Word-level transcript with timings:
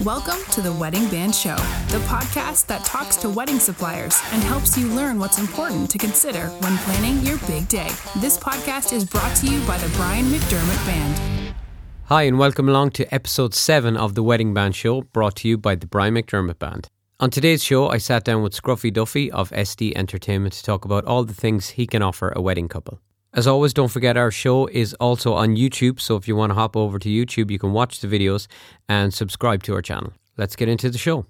Welcome 0.00 0.42
to 0.50 0.60
the 0.60 0.72
Wedding 0.72 1.08
Band 1.10 1.32
Show, 1.32 1.54
the 1.88 2.02
podcast 2.08 2.66
that 2.66 2.84
talks 2.84 3.14
to 3.18 3.28
wedding 3.28 3.60
suppliers 3.60 4.20
and 4.32 4.42
helps 4.42 4.76
you 4.76 4.88
learn 4.88 5.16
what's 5.16 5.38
important 5.38 5.90
to 5.90 5.98
consider 5.98 6.48
when 6.48 6.76
planning 6.78 7.20
your 7.20 7.38
big 7.46 7.68
day. 7.68 7.88
This 8.16 8.36
podcast 8.36 8.92
is 8.92 9.04
brought 9.04 9.36
to 9.36 9.46
you 9.46 9.64
by 9.64 9.78
the 9.78 9.88
Brian 9.94 10.24
McDermott 10.24 10.84
Band. 10.86 11.54
Hi, 12.06 12.22
and 12.22 12.36
welcome 12.36 12.68
along 12.68 12.92
to 12.92 13.14
episode 13.14 13.54
7 13.54 13.96
of 13.96 14.16
the 14.16 14.24
Wedding 14.24 14.52
Band 14.52 14.74
Show, 14.74 15.02
brought 15.02 15.36
to 15.36 15.48
you 15.48 15.56
by 15.56 15.76
the 15.76 15.86
Brian 15.86 16.14
McDermott 16.14 16.58
Band. 16.58 16.88
On 17.20 17.30
today's 17.30 17.62
show, 17.62 17.88
I 17.88 17.98
sat 17.98 18.24
down 18.24 18.42
with 18.42 18.60
Scruffy 18.60 18.92
Duffy 18.92 19.30
of 19.30 19.50
SD 19.50 19.92
Entertainment 19.94 20.54
to 20.54 20.64
talk 20.64 20.84
about 20.84 21.04
all 21.04 21.22
the 21.22 21.34
things 21.34 21.70
he 21.70 21.86
can 21.86 22.02
offer 22.02 22.32
a 22.34 22.42
wedding 22.42 22.66
couple. 22.66 22.98
As 23.34 23.46
always, 23.46 23.72
don't 23.72 23.88
forget 23.88 24.18
our 24.18 24.30
show 24.30 24.66
is 24.66 24.92
also 25.00 25.32
on 25.32 25.56
YouTube, 25.56 25.98
so 26.00 26.16
if 26.16 26.28
you 26.28 26.36
want 26.36 26.50
to 26.50 26.54
hop 26.54 26.76
over 26.76 26.98
to 26.98 27.08
YouTube, 27.08 27.50
you 27.50 27.58
can 27.58 27.72
watch 27.72 28.00
the 28.00 28.06
videos 28.06 28.46
and 28.90 29.14
subscribe 29.14 29.62
to 29.62 29.74
our 29.74 29.80
channel. 29.80 30.12
Let's 30.36 30.54
get 30.54 30.68
into 30.68 30.90
the 30.90 30.98
show. 30.98 31.24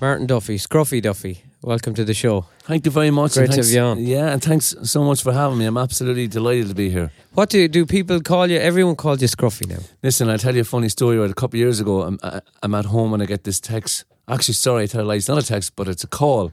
Martin 0.00 0.26
Duffy, 0.26 0.56
Scruffy 0.58 1.00
Duffy, 1.00 1.44
welcome 1.62 1.94
to 1.94 2.04
the 2.04 2.14
show. 2.14 2.46
Thank 2.64 2.84
you 2.84 2.90
very 2.90 3.12
much. 3.12 3.34
Great 3.34 3.44
and 3.44 3.52
to 3.52 3.58
have 3.60 3.70
you 3.70 3.80
on. 3.80 3.98
Yeah, 4.04 4.32
and 4.32 4.42
thanks 4.42 4.74
so 4.82 5.04
much 5.04 5.22
for 5.22 5.32
having 5.32 5.58
me. 5.58 5.66
I'm 5.66 5.78
absolutely 5.78 6.26
delighted 6.26 6.66
to 6.70 6.74
be 6.74 6.90
here. 6.90 7.12
What 7.34 7.50
do 7.50 7.68
do 7.68 7.86
people 7.86 8.20
call 8.20 8.48
you? 8.50 8.58
Everyone 8.58 8.96
calls 8.96 9.22
you 9.22 9.28
Scruffy 9.28 9.68
now. 9.68 9.78
Listen, 10.02 10.28
I'll 10.28 10.38
tell 10.38 10.56
you 10.56 10.62
a 10.62 10.64
funny 10.64 10.88
story. 10.88 11.16
Right, 11.16 11.30
a 11.30 11.34
couple 11.34 11.58
of 11.58 11.60
years 11.60 11.78
ago, 11.78 12.02
I'm, 12.02 12.18
I- 12.24 12.40
I'm 12.64 12.74
at 12.74 12.86
home 12.86 13.14
and 13.14 13.22
I 13.22 13.26
get 13.26 13.44
this 13.44 13.60
text. 13.60 14.04
Actually, 14.26 14.54
sorry, 14.54 14.82
I 14.82 14.86
tell 14.86 15.02
a 15.02 15.06
lie. 15.06 15.14
It's 15.14 15.28
not 15.28 15.38
a 15.38 15.46
text, 15.46 15.76
but 15.76 15.86
it's 15.86 16.02
a 16.02 16.08
call. 16.08 16.50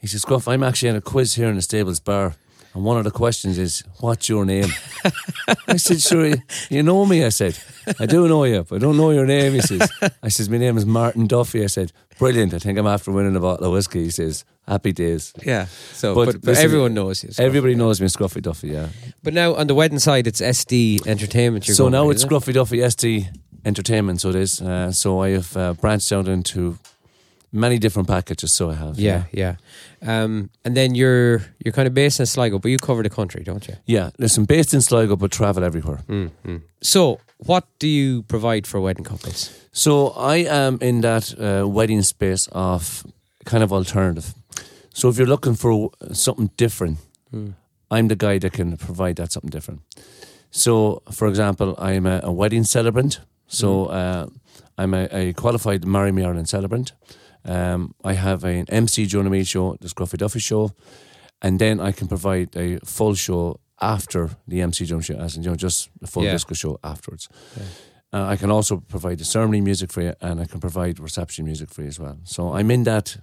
He 0.00 0.08
says, 0.08 0.24
Gruff, 0.24 0.48
I'm 0.48 0.64
actually 0.64 0.88
in 0.88 0.96
a 0.96 1.00
quiz 1.00 1.34
here 1.36 1.48
in 1.48 1.54
the 1.54 1.62
Stables 1.62 2.00
Bar. 2.00 2.34
And 2.74 2.84
one 2.84 2.98
of 2.98 3.04
the 3.04 3.10
questions 3.10 3.58
is, 3.58 3.82
what's 3.98 4.28
your 4.28 4.44
name? 4.44 4.68
I 5.66 5.76
said, 5.76 6.00
sure, 6.00 6.34
you, 6.68 6.82
know 6.82 7.04
me. 7.04 7.24
I 7.24 7.30
said, 7.30 7.58
I 7.98 8.06
do 8.06 8.28
know 8.28 8.44
you, 8.44 8.62
but 8.62 8.76
I 8.76 8.78
don't 8.78 8.96
know 8.96 9.10
your 9.10 9.26
name. 9.26 9.54
He 9.54 9.60
says, 9.60 9.90
I 10.22 10.28
says, 10.28 10.48
my 10.48 10.58
name 10.58 10.76
is 10.76 10.86
Martin 10.86 11.26
Duffy. 11.26 11.64
I 11.64 11.66
said, 11.66 11.92
brilliant. 12.18 12.54
I 12.54 12.58
think 12.60 12.78
I'm 12.78 12.86
after 12.86 13.10
winning 13.10 13.34
a 13.34 13.40
bottle 13.40 13.66
of 13.66 13.72
whiskey. 13.72 14.04
He 14.04 14.10
says, 14.10 14.44
happy 14.68 14.92
days. 14.92 15.32
Yeah. 15.44 15.66
So, 15.92 16.14
But 16.14 16.26
but, 16.26 16.34
but, 16.36 16.44
listen, 16.44 16.64
everyone 16.64 16.94
knows 16.94 17.24
you. 17.24 17.30
Scruffy. 17.30 17.40
Everybody 17.40 17.74
knows 17.74 18.00
me 18.00 18.06
Scruffy 18.06 18.40
Duffy, 18.40 18.68
yeah. 18.68 18.88
But 19.24 19.34
now 19.34 19.54
on 19.54 19.66
the 19.66 19.74
wedding 19.74 19.98
side, 19.98 20.28
it's 20.28 20.40
SD 20.40 21.06
Entertainment. 21.08 21.64
So 21.64 21.88
now 21.88 22.06
with, 22.06 22.18
it's? 22.18 22.24
Scruffy 22.24 22.52
Duffy 22.54 22.78
SD 22.78 23.36
Entertainment, 23.64 24.20
so 24.20 24.28
it 24.28 24.36
is. 24.36 24.62
Uh, 24.62 24.92
so 24.92 25.20
I 25.20 25.30
have 25.30 25.56
uh, 25.56 25.72
branched 25.74 26.12
out 26.12 26.28
into 26.28 26.78
many 27.52 27.78
different 27.78 28.08
packages. 28.08 28.52
So 28.52 28.70
I 28.70 28.74
have, 28.74 28.98
Yeah, 28.98 29.24
yeah. 29.32 29.54
Um, 30.02 30.50
and 30.64 30.74
then 30.76 30.94
you're 30.94 31.42
you're 31.64 31.72
kind 31.74 31.86
of 31.88 31.94
based 31.94 32.20
in 32.20 32.26
Sligo, 32.26 32.58
but 32.58 32.70
you 32.70 32.78
cover 32.78 33.02
the 33.02 33.10
country, 33.14 33.42
don't 33.44 33.66
you? 33.68 33.74
yeah. 33.86 34.10
Listen, 34.18 34.44
based 34.46 34.74
in 34.74 34.80
Sligo, 34.80 35.16
but 35.16 35.30
travel 35.30 35.64
everywhere. 35.64 36.00
So, 36.82 37.18
what 37.46 37.64
do 37.78 37.86
you 37.86 38.22
provide 38.22 38.66
for 38.66 38.80
wedding 38.80 39.04
couples? 39.04 39.50
So 39.72 40.08
I 40.16 40.36
am 40.48 40.78
in 40.80 41.00
that 41.02 41.34
uh, 41.38 41.68
wedding 41.68 42.02
space 42.02 42.48
of 42.52 43.04
kind 43.44 43.62
of 43.62 43.72
alternative. 43.72 44.34
So 44.94 45.08
if 45.08 45.16
you're 45.18 45.28
looking 45.28 45.56
for 45.56 45.90
something 46.12 46.50
different, 46.56 46.98
I'm 47.90 48.08
the 48.08 48.16
guy 48.16 48.38
that 48.38 48.52
can 48.52 48.76
provide 48.76 49.14
that 49.16 49.32
something 49.32 49.50
different. 49.50 49.80
So, 50.50 51.02
for 51.12 51.28
example, 51.28 51.74
I'm 51.78 52.06
a, 52.06 52.20
a 52.24 52.32
wedding 52.32 52.64
celebrant. 52.64 53.20
So 53.46 53.86
uh, 53.86 54.26
I'm 54.78 54.94
a, 54.94 55.08
a 55.12 55.32
qualified 55.32 55.84
Marry 55.84 56.12
Me 56.12 56.22
Ireland 56.24 56.48
celebrant. 56.48 56.92
Um, 57.44 57.94
I 58.04 58.14
have 58.14 58.44
an 58.44 58.66
MC 58.68 59.06
during 59.06 59.30
the 59.30 59.44
show, 59.44 59.76
the 59.80 59.88
Scruffy 59.88 60.16
Duffy 60.18 60.40
show, 60.40 60.70
and 61.42 61.58
then 61.58 61.80
I 61.80 61.92
can 61.92 62.08
provide 62.08 62.56
a 62.56 62.78
full 62.84 63.14
show 63.14 63.60
after 63.80 64.30
the 64.48 64.60
MC 64.60 64.84
drum 64.86 65.00
show, 65.00 65.14
as 65.14 65.36
in 65.36 65.42
you 65.42 65.50
know, 65.50 65.56
just 65.56 65.88
a 66.02 66.06
full 66.06 66.24
Yeah. 66.24 66.32
disco 66.32 66.54
show 66.54 66.78
afterwards. 66.84 67.28
Uh, 68.12 68.24
I 68.34 68.36
can 68.36 68.50
also 68.50 68.76
provide 68.88 69.18
the 69.18 69.24
ceremony 69.24 69.60
music 69.60 69.92
for 69.92 70.02
you, 70.02 70.12
and 70.20 70.40
I 70.40 70.44
can 70.46 70.60
provide 70.60 70.98
reception 71.00 71.44
music 71.44 71.70
for 71.70 71.82
you 71.82 71.88
as 71.88 71.98
well. 71.98 72.18
So 72.24 72.52
I'm 72.52 72.70
in 72.70 72.84
that 72.84 73.16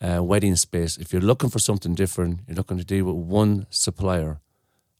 uh, 0.00 0.20
wedding 0.22 0.56
space. 0.56 0.98
If 0.98 1.12
you're 1.12 1.22
looking 1.26 1.48
for 1.50 1.60
something 1.60 1.94
different, 1.94 2.40
you're 2.46 2.56
looking 2.56 2.76
to 2.78 2.84
deal 2.84 3.04
with 3.04 3.16
one 3.32 3.66
supplier. 3.70 4.40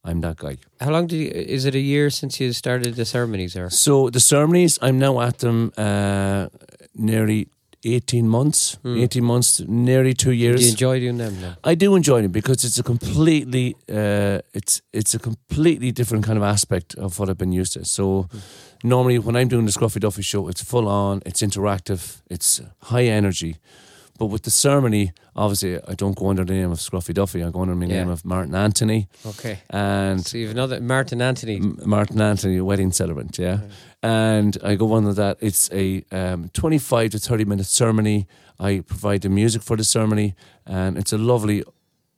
I'm 0.05 0.21
that 0.21 0.37
guy. 0.37 0.57
How 0.81 0.91
long 0.93 1.07
did 1.09 1.17
you, 1.17 1.29
is 1.29 1.65
it 1.65 1.75
a 1.75 1.79
year 1.81 2.11
since 2.11 2.41
you 2.41 2.53
started 2.53 2.95
the 2.95 3.05
ceremonies? 3.05 3.57
Or 3.57 3.69
So 3.71 4.11
the 4.11 4.21
ceremonies, 4.21 4.79
I'm 4.83 4.99
now 4.99 5.21
at 5.21 5.39
them 5.39 5.73
uh, 5.77 6.47
nearly 6.95 7.49
18 7.85 8.29
months, 8.29 8.79
18 8.85 9.25
months, 9.25 9.61
nearly 9.67 10.15
two 10.15 10.31
do 10.31 10.37
years. 10.37 10.63
you 10.63 10.71
enjoy 10.71 11.01
doing 11.01 11.19
them? 11.19 11.41
Now? 11.41 11.57
I 11.65 11.75
do 11.75 11.95
enjoy 11.97 12.23
them 12.23 12.31
because 12.31 12.65
it's 12.65 12.79
a 12.79 12.83
completely 12.83 13.77
uh, 13.89 14.41
it's 14.55 14.83
it's 14.93 15.15
a 15.15 15.19
completely 15.19 15.91
different 15.93 16.25
kind 16.25 16.37
of 16.37 16.45
aspect 16.45 16.95
of 16.95 17.19
what 17.19 17.29
I've 17.29 17.39
been 17.39 17.53
used 17.53 17.73
to. 17.75 17.85
So 17.85 18.29
normally 18.85 19.19
when 19.19 19.37
I'm 19.37 19.49
doing 19.49 19.67
the 19.67 19.73
Scruffy 19.73 20.01
Duffy 20.01 20.23
show, 20.23 20.49
it's 20.49 20.63
full 20.63 20.87
on, 20.89 21.23
it's 21.27 21.43
interactive, 21.43 22.23
it's 22.31 22.61
high 22.83 23.05
energy. 23.05 23.57
But 24.23 24.31
with 24.31 24.43
the 24.45 24.53
ceremony, 24.53 25.13
obviously 25.35 25.81
I 25.89 25.95
don't 25.97 26.15
go 26.15 26.29
under 26.31 26.45
the 26.45 26.53
name 26.53 26.71
of 26.71 26.79
Scruffy 26.79 27.13
Duffy. 27.13 27.43
I 27.43 27.51
go 27.51 27.63
under 27.63 27.75
my 27.75 27.87
Yeah. 27.87 28.05
name 28.05 28.09
of 28.09 28.25
Martin 28.25 28.55
Anthony 28.55 29.09
Okay. 29.27 29.59
and 29.69 30.25
So 30.25 30.39
you 30.39 30.47
have 30.47 30.55
another 30.57 30.81
Martin 30.81 31.21
Anthony. 31.21 31.57
M- 31.57 31.77
Martin 31.85 32.21
Anthony 32.21 32.61
wedding 32.61 32.93
celebrant, 32.93 33.37
yeah. 33.37 33.63
And 34.01 34.57
I 34.63 34.77
go 34.77 34.95
under 34.95 35.13
that. 35.15 35.39
It's 35.41 35.69
a 35.73 36.05
um, 36.13 36.51
25 36.51 37.11
to 37.11 37.19
30 37.19 37.45
minute 37.47 37.67
ceremony. 37.67 38.29
I 38.61 38.83
provide 38.87 39.23
the 39.23 39.29
music 39.29 39.61
for 39.63 39.77
the 39.77 39.83
ceremony, 39.83 40.37
and 40.65 40.97
it's 40.97 41.13
a 41.13 41.19
lovely, 41.19 41.65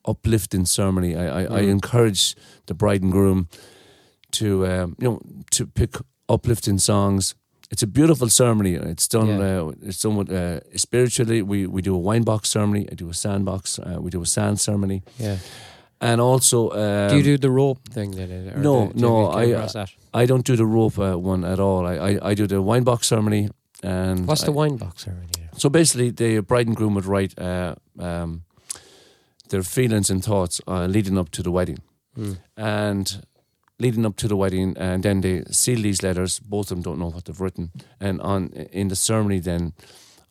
uplifting 0.04 0.66
ceremony. 0.66 1.16
I, 1.16 1.44
I, 1.44 1.44
I 1.44 1.60
encourage 1.60 2.36
the 2.66 2.74
bride 2.74 3.00
and 3.02 3.10
groom 3.12 3.48
to 4.32 4.66
um, 4.66 4.96
you 5.00 5.08
know 5.08 5.20
to 5.52 5.66
pick 5.66 5.94
uplifting 6.28 6.76
songs. 6.78 7.34
It's 7.74 7.82
a 7.82 7.86
beautiful 7.88 8.28
ceremony. 8.28 8.74
It's 8.74 9.08
done. 9.08 9.26
Yeah. 9.26 9.62
Uh, 9.62 9.72
it's 9.88 10.00
done 10.02 10.14
with, 10.16 10.30
uh, 10.30 10.60
spiritually. 10.76 11.42
We 11.42 11.66
we 11.66 11.82
do 11.82 11.94
a 11.94 11.98
wine 11.98 12.22
box 12.22 12.48
ceremony. 12.50 12.86
I 12.92 12.94
do 12.94 13.08
a 13.08 13.14
sandbox. 13.14 13.78
Uh, 13.80 13.98
we 14.00 14.10
do 14.10 14.22
a 14.22 14.26
sand 14.26 14.60
ceremony, 14.60 15.02
Yeah. 15.18 15.38
and 16.00 16.20
also 16.20 16.70
um, 16.70 17.08
do 17.10 17.16
you 17.16 17.22
do 17.24 17.36
the 17.38 17.50
rope 17.50 17.80
thing? 17.90 18.10
No, 18.12 18.26
the- 18.26 18.92
do 18.94 19.00
no, 19.00 19.26
come 19.30 19.38
I- 20.12 20.22
I 20.22 20.26
don't 20.26 20.46
do 20.46 20.54
the 20.56 20.66
rope 20.66 20.98
uh, 21.02 21.18
one 21.18 21.44
at 21.52 21.58
all. 21.58 21.84
I, 21.86 21.94
I, 22.12 22.30
I 22.30 22.34
do 22.34 22.46
the 22.46 22.60
wine 22.62 22.84
box 22.84 23.06
ceremony. 23.08 23.48
And 23.82 24.26
What's 24.28 24.42
the 24.44 24.52
I- 24.52 24.56
wine 24.56 24.76
box 24.78 25.02
ceremony? 25.04 25.28
So 25.56 25.68
basically, 25.68 26.10
the 26.12 26.42
bride 26.42 26.68
and 26.68 26.76
groom 26.76 26.94
would 26.94 27.06
write 27.06 27.34
uh, 27.40 27.74
um, 27.98 28.42
their 29.48 29.62
feelings 29.64 30.10
and 30.10 30.22
thoughts 30.24 30.60
uh, 30.68 30.86
leading 30.86 31.18
up 31.18 31.28
to 31.30 31.42
the 31.42 31.50
wedding. 31.50 31.78
Hmm. 32.14 32.32
And 32.56 33.26
leading 33.78 34.06
up 34.06 34.16
to 34.16 34.28
the 34.28 34.36
wedding, 34.36 34.76
and 34.78 35.02
then 35.02 35.20
they 35.20 35.42
seal 35.50 35.82
these 35.82 36.02
letters. 36.02 36.38
Both 36.40 36.70
of 36.70 36.76
them 36.76 36.82
don't 36.82 36.98
know 36.98 37.10
what 37.10 37.24
they've 37.24 37.40
written. 37.40 37.70
And 38.00 38.20
on 38.20 38.48
in 38.72 38.88
the 38.88 38.96
ceremony, 38.96 39.40
then 39.40 39.72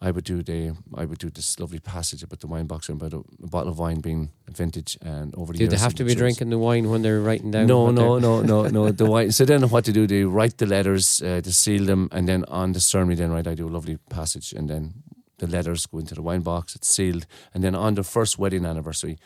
I 0.02 0.12
would 0.12 0.26
do 0.26 0.44
the 0.44 0.76
I 0.96 1.06
would 1.06 1.20
do 1.20 1.30
this 1.30 1.60
lovely 1.60 1.80
passage 1.80 2.24
about 2.24 2.40
the 2.42 2.48
wine 2.48 2.68
box 2.68 2.90
and 2.90 3.02
about 3.02 3.14
a, 3.14 3.24
a 3.44 3.48
bottle 3.48 3.72
of 3.72 3.80
wine 3.80 4.02
being 4.02 4.32
vintage 4.50 4.98
and 5.02 5.34
over 5.36 5.54
the 5.54 5.58
Do 5.60 5.64
years. 5.64 5.72
they 5.74 5.80
have 5.80 5.94
to 5.96 6.04
be 6.04 6.10
matures. 6.10 6.20
drinking 6.20 6.50
the 6.50 6.58
wine 6.58 6.90
when 6.90 7.02
they're 7.04 7.22
writing 7.22 7.52
down? 7.52 7.68
No, 7.68 7.90
no, 7.92 8.20
no, 8.20 8.42
no, 8.42 8.68
no. 8.68 8.92
The 9.02 9.06
wine. 9.06 9.32
So 9.32 9.46
then, 9.46 9.62
what 9.70 9.86
to 9.86 9.92
do? 9.94 10.06
They 10.08 10.24
write 10.26 10.58
the 10.58 10.66
letters, 10.66 11.22
uh, 11.22 11.42
to 11.42 11.52
seal 11.54 11.86
them, 11.86 12.10
and 12.12 12.28
then 12.28 12.44
on 12.48 12.74
the 12.74 12.80
ceremony, 12.80 13.16
then 13.16 13.32
right, 13.32 13.48
I 13.48 13.56
do 13.56 13.68
a 13.68 13.74
lovely 13.78 13.98
passage, 14.10 14.52
and 14.54 14.70
then 14.70 14.94
the 15.38 15.48
letters 15.48 15.86
go 15.86 16.00
into 16.00 16.16
the 16.16 16.22
wine 16.22 16.42
box. 16.42 16.76
It's 16.76 16.88
sealed, 16.88 17.26
and 17.54 17.64
then 17.64 17.76
on 17.76 17.94
their 17.96 18.04
first 18.04 18.38
wedding 18.38 18.66
anniversary, 18.66 19.18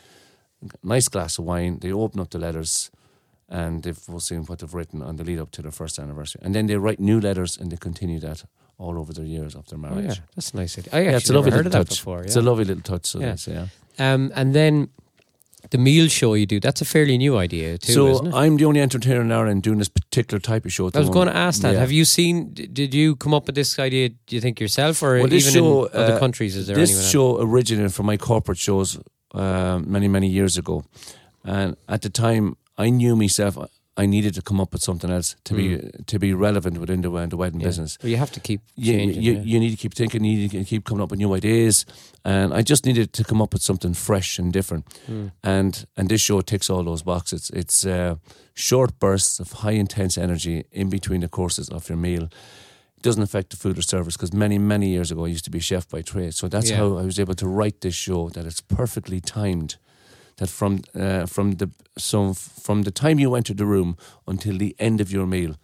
nice 0.82 1.08
glass 1.08 1.38
of 1.38 1.44
wine. 1.44 1.78
They 1.80 1.92
open 1.92 2.20
up 2.20 2.30
the 2.30 2.38
letters, 2.38 2.90
and 3.48 3.82
they've 3.82 3.98
seen 4.18 4.44
what 4.44 4.58
they've 4.58 4.74
written 4.74 5.02
on 5.02 5.16
the 5.16 5.24
lead 5.24 5.38
up 5.38 5.50
to 5.52 5.62
their 5.62 5.70
first 5.72 5.98
anniversary, 5.98 6.40
and 6.44 6.54
then 6.54 6.66
they 6.66 6.76
write 6.76 7.00
new 7.00 7.20
letters, 7.20 7.56
and 7.58 7.70
they 7.70 7.76
continue 7.76 8.20
that 8.20 8.44
all 8.78 8.98
over 8.98 9.12
their 9.12 9.24
years 9.24 9.54
of 9.54 9.66
their 9.68 9.78
marriage. 9.78 9.96
Oh, 9.98 10.02
marriage. 10.02 10.18
yeah, 10.18 10.34
that's 10.36 10.50
a 10.52 10.56
nice. 10.56 10.78
I 10.78 10.80
actually 10.80 11.04
Yeah, 11.04 11.16
it's 11.16 11.30
a 11.30 11.32
never 11.32 11.38
lovely 11.38 11.50
heard 11.56 11.64
little 11.64 11.80
of 11.80 11.86
that 11.88 11.90
touch. 11.94 11.98
before. 11.98 12.22
It's 12.22 12.36
a 12.36 12.40
lovely 12.42 12.64
little 12.64 12.82
touch. 12.82 13.06
So 13.06 13.20
Yeah. 13.20 13.36
yeah. 13.46 13.66
Um, 13.98 14.30
and 14.34 14.54
then 14.54 14.88
the 15.70 15.78
meal 15.78 16.08
show 16.08 16.34
you 16.34 16.46
do, 16.46 16.60
that's 16.60 16.80
a 16.80 16.84
fairly 16.84 17.18
new 17.18 17.36
idea 17.36 17.78
too, 17.78 17.92
so 17.92 18.06
isn't 18.08 18.26
it? 18.28 18.34
I'm 18.34 18.56
the 18.56 18.64
only 18.66 18.80
entertainer 18.80 19.20
in 19.20 19.32
Ireland 19.32 19.62
doing 19.64 19.78
this 19.78 19.88
particular 19.88 20.38
type 20.38 20.64
of 20.64 20.72
show. 20.72 20.88
I 20.94 21.00
was 21.00 21.10
going 21.10 21.26
to 21.26 21.34
ask 21.36 21.62
that. 21.62 21.72
Yeah. 21.74 21.80
Have 21.80 21.90
you 21.90 22.04
seen, 22.04 22.52
did 22.54 22.94
you 22.94 23.16
come 23.16 23.34
up 23.34 23.46
with 23.46 23.56
this 23.56 23.76
idea, 23.80 24.10
do 24.10 24.36
you 24.36 24.40
think 24.40 24.60
yourself, 24.60 25.02
or 25.02 25.18
Well, 25.18 25.26
even 25.32 25.52
show, 25.52 25.86
in 25.86 25.96
other 26.00 26.14
uh, 26.14 26.18
countries? 26.20 26.54
Is 26.56 26.66
there 26.68 26.76
this 26.76 27.10
show 27.10 27.40
originated 27.40 27.92
from 27.92 28.06
my 28.06 28.16
corporate 28.16 28.58
shows 28.58 28.98
uh, 29.34 29.80
many 29.84 30.06
many 30.08 30.28
years 30.28 30.56
ago, 30.56 30.84
and 31.44 31.76
at 31.88 32.02
the 32.02 32.10
time 32.10 32.56
I 32.78 32.90
knew 32.90 33.16
myself 33.16 33.56
I 34.00 34.06
needed 34.06 34.34
to 34.34 34.42
come 34.42 34.60
up 34.62 34.72
with 34.72 34.82
something 34.82 35.10
else 35.10 35.34
to 35.42 35.54
be 35.54 35.78
to 36.06 36.18
be 36.18 36.32
relevant 36.32 36.78
within 36.78 37.00
the, 37.02 37.26
the 37.26 37.36
wedding. 37.36 37.60
Yeah. 37.60 37.68
business. 37.68 37.98
Well, 38.02 38.10
you 38.10 38.16
have 38.18 38.30
to 38.30 38.40
keep 38.40 38.60
You, 38.76 38.92
changing. 38.92 39.22
you, 39.22 39.32
yeah. 39.32 39.42
you 39.44 39.58
need 39.60 39.70
to 39.70 39.76
keep 39.76 39.94
thinking, 39.94 40.24
you 40.24 40.36
need 40.36 40.50
to 40.52 40.64
keep 40.64 40.84
coming 40.84 41.02
up 41.02 41.10
with 41.10 41.18
new 41.18 41.34
ideas, 41.36 41.84
and 42.24 42.54
I 42.54 42.62
just 42.62 42.84
needed 42.86 43.12
to 43.12 43.24
come 43.24 43.42
up 43.42 43.52
with 43.52 43.62
something 43.62 43.94
fresh 43.94 44.38
and 44.38 44.52
different. 44.52 44.84
Hmm. 45.06 45.26
And 45.42 45.84
and 45.96 46.08
this 46.08 46.20
show 46.20 46.40
ticks 46.42 46.70
all 46.70 46.84
those 46.84 47.02
boxes. 47.04 47.50
It's 47.52 47.84
uh, 47.84 48.14
short 48.54 48.98
bursts 49.00 49.40
of 49.40 49.52
high 49.52 49.78
intense 49.78 50.20
energy 50.20 50.64
in 50.70 50.88
between 50.90 51.20
the 51.20 51.28
courses 51.28 51.68
of 51.70 51.88
your 51.88 51.98
meal. 51.98 52.22
It 52.96 53.02
doesn't 53.02 53.22
affect 53.22 53.50
the 53.50 53.56
food 53.56 53.78
or 53.78 53.82
service 53.82 54.16
because 54.16 54.36
many 54.36 54.58
many 54.58 54.86
years 54.88 55.10
ago 55.10 55.24
I 55.26 55.30
used 55.32 55.44
to 55.44 55.50
be 55.50 55.58
a 55.58 55.62
chef 55.62 55.86
by 55.88 56.02
trade. 56.02 56.34
So 56.34 56.48
that's 56.48 56.70
Yeah. 56.70 56.78
how 56.80 56.98
I 56.98 57.04
was 57.04 57.18
able 57.18 57.34
to 57.34 57.46
write 57.48 57.80
this 57.80 57.94
show 57.96 58.30
that 58.30 58.46
it's 58.46 58.60
perfectly 58.76 59.20
timed. 59.20 59.76
That 60.38 60.48
from 60.48 60.80
uh, 60.94 61.26
from 61.26 61.52
the 61.56 61.68
so 61.96 62.32
from 62.34 62.82
the 62.82 62.90
time 62.90 63.18
you 63.20 63.34
enter 63.36 63.54
the 63.54 63.66
room 63.66 63.96
until 64.26 64.56
the 64.58 64.74
end 64.78 65.00
of 65.00 65.10
your 65.12 65.26
meal, 65.26 65.54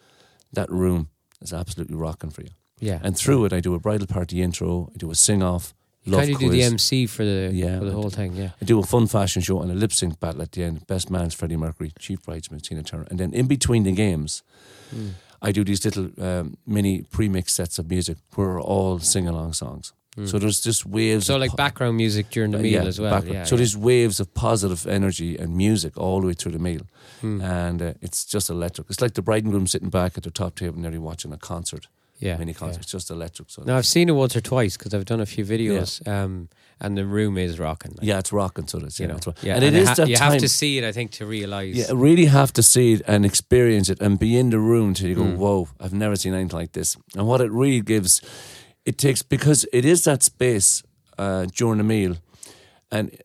that 0.53 0.69
room 0.71 1.09
is 1.41 1.53
absolutely 1.53 1.97
rocking 1.97 2.31
for 2.31 2.43
you. 2.43 2.51
Yeah. 2.81 2.99
And 3.03 3.17
through 3.17 3.45
it, 3.47 3.53
I 3.53 3.61
do 3.61 3.75
a 3.75 3.79
bridal 3.79 4.07
party 4.07 4.43
intro, 4.43 4.91
I 4.95 4.99
do 4.99 5.11
a 5.11 5.15
sing 5.15 5.43
off, 5.43 5.73
You 6.03 6.13
love 6.13 6.21
kind 6.23 6.33
of 6.33 6.39
quiz. 6.39 6.51
do 6.51 6.57
the 6.57 6.63
MC 6.65 7.07
for 7.07 7.25
the 7.25 7.51
Yeah, 7.53 7.79
for 7.79 7.85
the 7.85 7.93
whole 7.93 8.11
thing. 8.11 8.35
Yeah. 8.35 8.51
I 8.61 8.65
do 8.65 8.79
a 8.81 8.83
fun 8.83 9.07
fashion 9.07 9.43
show 9.43 9.63
and 9.63 9.71
a 9.71 9.75
lip 9.75 9.93
sync 9.93 10.19
battle 10.19 10.43
at 10.43 10.51
the 10.53 10.65
end. 10.65 10.87
Best 10.87 11.09
man's 11.11 11.35
Freddie 11.35 11.57
Mercury, 11.57 11.93
chief 11.99 12.21
bridesmaid 12.23 12.63
Tina 12.65 12.83
Turner, 12.83 13.07
and 13.11 13.19
then 13.21 13.33
in 13.33 13.47
between 13.47 13.85
the 13.85 13.93
games, 13.93 14.43
Hmm. 14.91 15.09
I 15.43 15.53
do 15.53 15.63
these 15.65 15.85
little 15.85 16.09
um, 16.19 16.57
mini 16.67 17.03
pre-mix 17.03 17.53
sets 17.55 17.79
of 17.79 17.89
music 17.91 18.17
where 18.35 18.49
we're 18.49 18.61
all 18.63 18.99
sing 19.01 19.29
along 19.29 19.53
songs. 19.55 19.93
So 20.27 20.39
there's 20.39 20.61
just 20.61 20.87
waves. 20.87 21.27
So 21.27 21.37
like 21.37 21.51
po- 21.51 21.57
background 21.57 21.97
music 21.97 22.31
during 22.31 22.53
the 22.53 22.59
uh, 22.59 22.63
meal 22.63 22.83
yeah, 22.83 22.89
as 22.89 23.01
well. 23.01 23.25
Yeah. 23.25 23.43
so 23.45 23.55
yeah. 23.55 23.59
there's 23.59 23.77
waves 23.77 24.21
of 24.21 24.33
positive 24.35 24.87
energy 24.87 25.37
and 25.37 25.57
music 25.57 25.97
all 25.99 26.21
the 26.21 26.29
way 26.29 26.35
through 26.35 26.53
the 26.53 26.61
meal, 26.61 26.83
Hmm. 27.21 27.41
and 27.41 27.83
uh, 27.83 27.93
it's 28.01 28.25
just 28.25 28.49
electric. 28.51 28.89
It's 28.91 29.01
like 29.01 29.15
the 29.15 29.23
bride 29.23 29.43
and 29.45 29.53
groom 29.53 29.67
sitting 29.67 29.91
back 29.91 30.17
at 30.17 30.23
their 30.23 30.31
top 30.33 30.55
table 30.55 30.77
and 30.77 30.85
they're 30.85 31.01
watching 31.01 31.33
a 31.33 31.37
concert, 31.37 31.89
yeah, 32.21 32.37
mini 32.37 32.55
concert. 32.55 32.83
It's 32.83 32.93
just 32.93 33.11
electric. 33.11 33.51
So 33.51 33.63
No, 33.65 33.77
I've 33.77 33.87
seen 33.87 34.09
it 34.09 34.13
once 34.13 34.37
or 34.37 34.41
twice 34.41 34.77
because 34.77 34.95
I've 34.95 35.05
done 35.05 35.21
a 35.21 35.27
few 35.27 35.45
videos, 35.45 36.07
um, 36.07 36.49
and 36.81 36.97
the 36.97 37.05
room 37.07 37.37
is 37.37 37.59
rocking. 37.59 37.93
like, 37.99 38.07
yeah, 38.07 38.19
it's 38.21 38.33
rocking. 38.33 38.69
So 38.69 38.79
it's 38.79 39.01
you 39.01 39.09
know, 39.09 39.19
yeah, 39.43 39.57
and 39.57 39.65
it 39.65 39.75
it 39.75 39.83
is 39.83 39.89
ha- 39.89 40.05
you 40.05 40.17
time. 40.17 40.33
have 40.33 40.41
to 40.41 40.49
see 40.49 40.79
it, 40.79 40.85
I 40.85 40.93
think, 40.93 41.11
to 41.19 41.27
realize. 41.27 41.75
Yeah, 41.77 41.87
really 41.93 42.27
have 42.27 42.53
to 42.53 42.63
see 42.63 42.93
it 42.95 43.03
and 43.09 43.25
experience 43.27 43.89
it 43.93 44.01
and 44.01 44.17
be 44.19 44.39
in 44.39 44.51
the 44.51 44.59
room 44.61 44.95
till 44.95 45.09
you 45.09 45.17
go, 45.17 45.23
Mm. 45.25 45.37
whoa, 45.39 45.69
I've 45.81 45.93
never 45.93 46.15
seen 46.17 46.35
anything 46.35 46.57
like 46.61 46.73
this. 46.73 46.97
And 47.17 47.27
what 47.27 47.41
it 47.41 47.51
really 47.51 47.81
gives, 47.81 48.21
it 48.85 48.99
takes, 48.99 49.23
because 49.23 49.67
it 49.73 49.85
is 49.85 50.05
that 50.05 50.23
space 50.23 50.83
uh, 51.19 51.47
during 51.55 51.79
the 51.79 51.85
meal. 51.85 52.17
And 52.91 53.17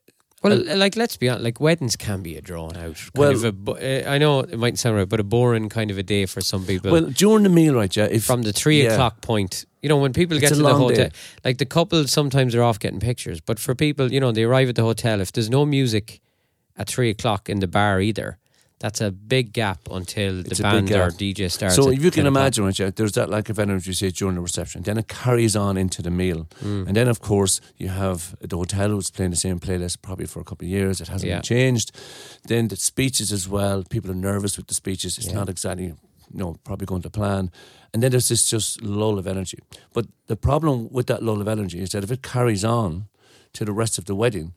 Well, 0.41 0.63
like 0.77 0.95
let's 0.95 1.17
be 1.17 1.27
honest, 1.29 1.43
like 1.43 1.59
weddings 1.59 1.95
can 1.97 2.21
be 2.23 2.37
a 2.37 2.41
drawn 2.41 2.77
out. 2.77 2.95
Kind 2.95 3.11
Well- 3.15 3.31
of 3.45 3.67
a, 3.67 4.05
uh, 4.07 4.09
I 4.09 4.17
know 4.17 4.39
it 4.39 4.57
might 4.57 4.77
sound 4.79 4.95
right, 4.95 5.09
but 5.09 5.19
a 5.19 5.23
boring 5.23 5.67
kind 5.69 5.91
of 5.91 5.97
a 5.97 6.03
day 6.03 6.25
for 6.25 6.41
some 6.41 6.65
people. 6.65 6.91
well, 6.91 7.05
during 7.09 7.43
the 7.43 7.49
meal, 7.49 7.75
right, 7.75 7.93
yeah, 7.95 8.05
if 8.05 8.23
from 8.23 8.43
the 8.43 8.53
three 8.53 8.83
yeah. 8.83 8.93
o'clock 8.93 9.21
point, 9.21 9.65
you 9.81 9.89
know, 9.89 9.97
when 9.97 10.13
people 10.13 10.37
It's 10.37 10.49
get 10.49 10.55
to 10.55 10.61
the 10.63 10.73
hotel, 10.75 11.09
day. 11.09 11.11
like 11.43 11.57
the 11.57 11.65
couple 11.65 12.07
sometimes 12.07 12.55
are 12.55 12.63
off 12.63 12.79
getting 12.79 12.99
pictures, 13.01 13.41
but 13.41 13.59
for 13.59 13.75
people, 13.75 14.11
you 14.13 14.19
know, 14.19 14.31
they 14.31 14.43
arrive 14.43 14.69
at 14.69 14.75
the 14.75 14.83
hotel. 14.83 15.19
If 15.21 15.31
there's 15.33 15.49
no 15.49 15.65
music 15.65 16.21
at 16.77 16.87
three 16.89 17.09
o'clock 17.09 17.49
in 17.49 17.59
the 17.59 17.67
bar 17.67 17.99
either, 17.99 18.37
that's 18.79 19.01
a 19.01 19.11
big 19.11 19.51
gap 19.51 19.79
until 19.91 20.39
It's 20.39 20.57
the 20.57 20.63
band 20.63 20.89
or. 20.91 21.09
DJ 21.11 21.51
starts. 21.51 21.75
So 21.75 21.89
if 21.91 22.01
you 22.01 22.11
can 22.11 22.25
imagine, 22.25 22.63
there's 22.95 23.11
that 23.13 23.29
lack 23.29 23.49
of 23.49 23.59
energy, 23.59 23.91
say, 23.93 24.09
during 24.09 24.35
the 24.35 24.41
reception. 24.41 24.83
Then 24.83 24.97
it 24.97 25.07
carries 25.09 25.55
on 25.55 25.75
into 25.77 26.01
the 26.01 26.09
meal. 26.11 26.47
Mm. 26.63 26.87
And 26.87 26.95
then, 26.95 27.07
of 27.09 27.19
course, 27.19 27.59
you 27.77 27.89
have 27.89 28.35
the 28.39 28.55
hotel 28.55 28.89
who's 28.89 29.11
playing 29.11 29.31
the 29.31 29.37
same 29.37 29.59
playlist 29.59 30.01
probably 30.01 30.25
for 30.27 30.39
a 30.39 30.43
couple 30.45 30.65
of 30.65 30.69
years. 30.71 31.01
It 31.01 31.09
hasn't 31.09 31.29
Yeah. 31.29 31.41
changed. 31.41 31.91
Then 32.47 32.69
the 32.69 32.77
speeches 32.77 33.31
as 33.33 33.49
well. 33.49 33.83
People 33.89 34.11
are 34.11 34.15
nervous 34.31 34.55
with 34.57 34.67
the 34.67 34.73
speeches. 34.75 35.17
It's 35.17 35.27
Yeah. 35.27 35.33
not 35.39 35.49
exactly, 35.49 35.85
you 35.87 35.97
know, 36.31 36.55
probably 36.63 36.85
going 36.85 37.01
to 37.01 37.09
plan. 37.09 37.51
And 37.93 38.01
then 38.01 38.11
there's 38.11 38.29
this 38.29 38.49
just 38.49 38.81
lull 38.81 39.19
of 39.19 39.27
energy. 39.27 39.57
But 39.93 40.05
the 40.27 40.37
problem 40.37 40.87
with 40.89 41.07
that 41.07 41.21
lull 41.21 41.41
of 41.41 41.47
energy 41.49 41.79
is 41.81 41.89
that 41.89 42.03
if 42.03 42.11
it 42.11 42.21
carries 42.21 42.63
on 42.63 43.07
to 43.53 43.65
the 43.65 43.73
rest 43.73 43.97
of 43.97 44.05
the 44.05 44.15
wedding, 44.15 44.53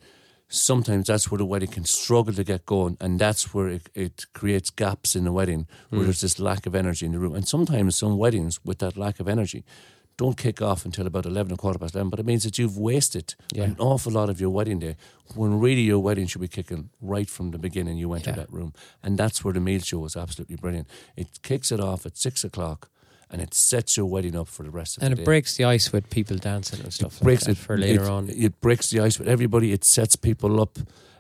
sometimes 0.52 1.06
that's 1.06 1.30
where 1.30 1.38
the 1.38 1.44
wedding 1.44 1.70
can 1.70 1.84
struggle 1.84 2.34
to 2.34 2.44
get 2.44 2.66
going, 2.66 2.96
and 3.00 3.18
that's 3.18 3.54
where 3.54 3.68
it, 3.68 3.88
it 3.94 4.26
creates 4.34 4.70
gaps 4.70 5.16
in 5.16 5.24
the 5.24 5.32
wedding 5.32 5.66
where 5.90 6.00
hmm. 6.00 6.06
there's 6.06 6.20
this 6.20 6.38
lack 6.38 6.66
of 6.66 6.74
energy 6.74 7.06
in 7.06 7.12
the 7.12 7.18
room. 7.18 7.34
And 7.34 7.46
sometimes 7.48 7.96
some 7.96 8.18
weddings 8.18 8.60
with 8.64 8.78
that 8.78 8.96
lack 8.96 9.18
of 9.20 9.28
energy 9.28 9.64
don't 10.18 10.36
kick 10.36 10.60
off 10.60 10.84
until 10.84 11.06
about 11.06 11.24
11 11.24 11.52
or 11.52 11.56
quarter 11.56 11.78
past 11.78 11.94
11, 11.94 12.10
but 12.10 12.20
it 12.20 12.26
means 12.26 12.44
that 12.44 12.58
you've 12.58 12.76
wasted 12.76 13.34
Yeah. 13.54 13.64
an 13.64 13.76
awful 13.78 14.12
lot 14.12 14.28
of 14.28 14.40
your 14.40 14.50
wedding 14.50 14.78
day 14.78 14.96
when 15.34 15.58
really 15.58 15.80
your 15.80 16.00
wedding 16.00 16.26
should 16.26 16.42
be 16.42 16.48
kicking 16.48 16.90
right 17.00 17.28
from 17.28 17.50
the 17.50 17.58
beginning 17.58 17.96
you 17.96 18.12
enter 18.12 18.30
Yeah. 18.30 18.36
that 18.36 18.52
room. 18.52 18.74
And 19.02 19.18
that's 19.18 19.42
where 19.42 19.54
the 19.54 19.60
meal 19.60 19.80
show 19.80 20.04
is 20.04 20.16
absolutely 20.16 20.56
brilliant. 20.56 20.88
It 21.16 21.42
kicks 21.42 21.72
it 21.72 21.80
off 21.80 22.04
at 22.04 22.18
6 22.18 22.44
o'clock 22.44 22.90
and 23.32 23.40
it 23.42 23.54
sets 23.54 23.96
your 23.96 24.06
wedding 24.06 24.36
up 24.36 24.46
for 24.48 24.62
the 24.62 24.70
rest 24.70 24.96
of 24.96 25.02
and 25.02 25.16
the 25.16 25.22
it 25.22 25.24
breaks 25.24 25.56
the 25.56 25.64
ice 25.64 25.90
with 25.92 26.08
people 26.10 26.36
dancing 26.36 26.80
and 26.80 26.92
stuff. 26.92 27.16
it 27.20 27.24
breaks 27.24 27.42
like 27.48 27.56
that 27.56 27.62
it 27.62 27.66
for 27.66 27.76
later 27.78 28.04
it, 28.04 28.10
on. 28.10 28.28
It 28.28 28.60
breaks 28.60 28.90
the 28.90 29.00
ice 29.00 29.18
with 29.18 29.28
everybody. 29.28 29.72
It 29.72 29.84
sets 29.84 30.16
people 30.16 30.60
up. 30.60 30.78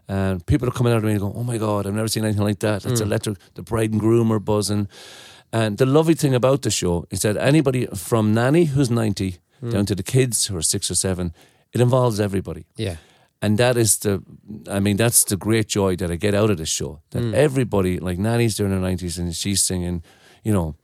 And 0.08 0.44
people 0.46 0.68
are 0.68 0.72
coming 0.72 0.92
out 0.92 0.98
of 0.98 1.04
me 1.04 1.12
and 1.12 1.20
going, 1.20 1.34
"Oh 1.36 1.44
my 1.44 1.58
god, 1.58 1.86
I've 1.86 1.94
never 1.94 2.08
seen 2.08 2.24
anything 2.24 2.42
like 2.42 2.58
that." 2.58 2.82
Mm. 2.82 2.90
It's 2.90 3.00
electric. 3.00 3.38
The 3.54 3.62
bride 3.62 3.92
and 3.92 4.00
groom 4.00 4.32
are 4.32 4.40
buzzing. 4.40 4.88
And 5.52 5.78
the 5.78 5.86
lovely 5.86 6.14
thing 6.14 6.34
about 6.34 6.62
the 6.62 6.70
show 6.70 7.06
is 7.10 7.20
that 7.20 7.36
anybody 7.36 7.86
from 7.94 8.34
nanny 8.34 8.64
who's 8.64 8.90
ninety 8.90 9.36
Mm. 9.62 9.70
down 9.72 9.86
to 9.86 9.94
the 9.94 10.02
kids 10.02 10.46
who 10.48 10.56
are 10.56 10.62
six 10.62 10.90
or 10.90 10.96
seven, 10.96 11.32
it 11.72 11.80
involves 11.80 12.18
everybody. 12.18 12.64
yeah, 12.76 12.96
And 13.40 13.58
that 13.58 13.76
is 13.76 13.98
the, 13.98 14.22
I 14.68 14.80
mean, 14.80 14.96
that's 14.96 15.22
the 15.24 15.36
great 15.36 15.68
joy 15.68 15.94
that 15.96 16.10
I 16.10 16.16
get 16.16 16.34
out 16.34 16.50
of 16.50 16.56
this 16.56 16.68
show. 16.68 17.00
That 17.10 17.22
Mm. 17.22 17.34
everybody, 17.34 17.98
like 18.00 18.18
Nanny's 18.18 18.56
during 18.56 18.72
her 18.72 18.80
nineties, 18.80 19.18
and 19.18 19.32
she's 19.34 19.62
singing, 19.62 20.02
you 20.42 20.52
know, 20.52 20.74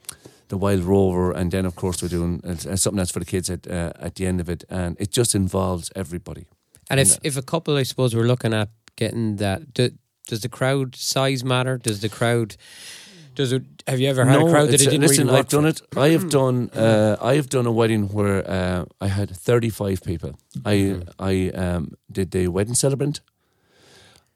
the 0.49 0.57
Wild 0.57 0.83
Rover, 0.83 1.33
and 1.33 1.51
then 1.51 1.67
of 1.67 1.75
course 1.75 2.03
we're 2.03 2.09
doing 2.09 2.41
uh, 2.45 2.77
something 2.77 2.99
else 2.99 3.13
for 3.13 3.21
the 3.21 3.31
kids 3.31 3.51
at 3.51 3.67
uh, 3.67 3.93
at 4.07 4.15
the 4.15 4.27
end 4.27 4.41
of 4.41 4.49
it, 4.49 4.65
and 4.69 4.97
it 5.01 5.11
just 5.11 5.35
involves 5.35 5.91
everybody. 5.95 6.47
and 6.91 7.01
if 7.01 7.13
And, 7.13 7.27
if 7.27 7.37
a 7.37 7.43
couple, 7.43 7.77
I 7.81 7.85
suppose, 7.85 8.17
we're 8.17 8.27
looking 8.27 8.55
at 8.55 8.69
getting 8.97 9.37
that, 9.37 9.75
do, 9.75 9.91
does 10.27 10.41
the 10.41 10.49
crowd 10.49 10.97
size 10.97 11.45
matter? 11.45 11.79
Does 11.79 12.01
the 12.01 12.09
crowd? 12.09 12.57
Does 13.35 13.53
it? 13.53 13.63
Have 13.87 14.01
you 14.01 14.11
ever 14.11 14.25
had 14.25 14.41
a 14.41 14.51
crowd 14.51 14.69
that 14.69 14.81
it 14.81 14.91
didn't 14.91 15.01
listen, 15.01 15.27
really 15.27 15.39
I've 15.39 15.49
done 15.49 15.67
it. 15.67 15.81
I 15.97 16.09
have 16.09 16.29
done. 16.29 16.71
Uh, 16.75 17.17
I 17.31 17.37
have 17.37 17.49
done 17.49 17.67
a 17.69 17.73
wedding 17.73 18.09
where 18.09 18.43
uh, 18.51 18.85
I 19.01 19.07
had 19.07 19.31
thirty 19.31 19.71
five 19.71 20.03
people. 20.03 20.31
I 20.65 20.75
Mm-hmm. 20.75 21.23
I 21.31 21.51
um, 21.51 21.93
did 22.11 22.31
the 22.31 22.49
wedding 22.49 22.75
celebrant. 22.75 23.21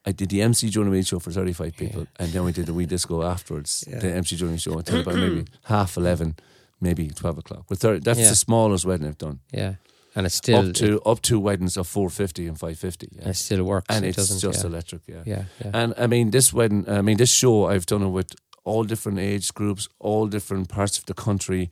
I 0.05 0.13
did 0.13 0.29
the 0.31 0.43
MC 0.43 0.69
during 0.71 0.91
the 0.91 1.03
show 1.05 1.19
for 1.21 1.31
35 1.31 1.77
people, 1.77 2.07
and 2.19 2.33
then 2.33 2.45
we 2.45 2.53
did 2.53 2.67
the 2.67 2.75
wee 2.75 2.87
disco 2.87 3.23
afterwards. 3.23 3.85
Yeah. 3.87 4.01
The 4.01 4.11
MC 4.13 4.37
the 4.37 4.59
show 4.59 4.79
until 4.79 5.01
about 5.01 5.15
maybe 5.15 5.45
half 5.65 5.97
11, 5.97 6.35
maybe 6.81 7.09
12 7.09 7.39
o'clock. 7.39 7.65
But 7.69 7.79
30, 7.79 8.01
that's 8.01 8.19
Yeah. 8.19 8.31
the 8.31 8.35
smallest 8.37 8.85
wedding 8.85 9.07
I've 9.07 9.19
done. 9.19 9.39
Yeah, 9.53 9.75
and 10.17 10.27
it's 10.27 10.35
still 10.35 10.69
up 10.69 10.75
to 10.75 11.01
up 11.07 11.21
to 11.23 11.39
weddings 11.39 11.77
of 11.77 11.87
450 11.87 12.49
and 12.49 12.59
550. 12.59 13.07
it, 13.07 13.13
Yeah. 13.13 13.29
it 13.31 13.37
still 13.37 13.63
works. 13.65 13.87
And 13.97 14.05
it 14.05 14.09
it's 14.09 14.17
doesn't, 14.17 14.41
just 14.41 14.65
yeah. 14.65 14.71
electric, 14.71 15.03
yeah. 15.07 15.23
yeah, 15.25 15.45
yeah. 15.65 15.71
And 15.83 15.95
I 15.97 16.07
mean, 16.09 16.31
this 16.31 16.53
wedding, 16.53 16.85
I 16.89 17.01
mean, 17.03 17.17
this 17.17 17.31
show, 17.31 17.67
I've 17.67 17.87
done 17.87 18.03
it 18.03 18.11
with 18.11 18.35
all 18.65 18.85
different 18.85 19.19
age 19.19 19.53
groups, 19.55 19.89
all 20.01 20.27
different 20.29 20.69
parts 20.69 20.99
of 20.99 21.05
the 21.05 21.15
country, 21.15 21.71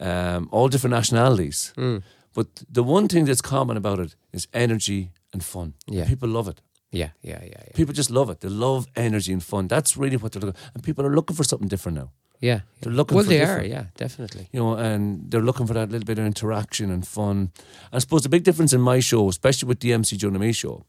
um, 0.00 0.48
all 0.52 0.68
different 0.68 0.94
nationalities. 0.94 1.72
Mm. 1.76 2.02
But 2.34 2.46
the 2.74 2.82
one 2.82 3.08
thing 3.08 3.26
that's 3.26 3.40
common 3.42 3.76
about 3.76 3.98
it 3.98 4.16
is 4.32 4.46
energy 4.52 5.10
and 5.32 5.42
fun. 5.44 5.74
Yeah. 5.86 6.06
People 6.08 6.28
love 6.28 6.48
it. 6.48 6.60
Yeah, 6.92 7.10
yeah, 7.22 7.38
yeah, 7.42 7.48
yeah. 7.66 7.72
People 7.74 7.94
just 7.94 8.10
love 8.10 8.30
it. 8.30 8.40
They 8.40 8.48
love 8.48 8.86
energy 8.96 9.32
and 9.32 9.42
fun. 9.42 9.68
That's 9.68 9.96
really 9.96 10.16
what 10.16 10.32
they're 10.32 10.42
looking 10.42 10.60
And 10.74 10.82
people 10.82 11.04
are 11.06 11.14
looking 11.14 11.36
for 11.36 11.44
something 11.44 11.68
different 11.68 11.98
now. 11.98 12.10
Yeah, 12.42 12.60
They're 12.80 12.92
looking 12.92 13.16
well, 13.16 13.24
for 13.24 13.30
they 13.30 13.38
different. 13.38 13.66
are. 13.66 13.68
Yeah, 13.68 13.84
definitely. 13.96 14.48
You 14.50 14.60
know, 14.60 14.74
and 14.74 15.30
they're 15.30 15.42
looking 15.42 15.66
for 15.66 15.74
that 15.74 15.90
little 15.90 16.06
bit 16.06 16.18
of 16.18 16.24
interaction 16.24 16.90
and 16.90 17.06
fun. 17.06 17.50
I 17.92 17.98
suppose 17.98 18.22
the 18.22 18.30
big 18.30 18.44
difference 18.44 18.72
in 18.72 18.80
my 18.80 19.00
show, 19.00 19.28
especially 19.28 19.68
with 19.68 19.80
the 19.80 19.92
MC 19.92 20.16
Joe 20.16 20.30
Me 20.30 20.52
show, 20.52 20.84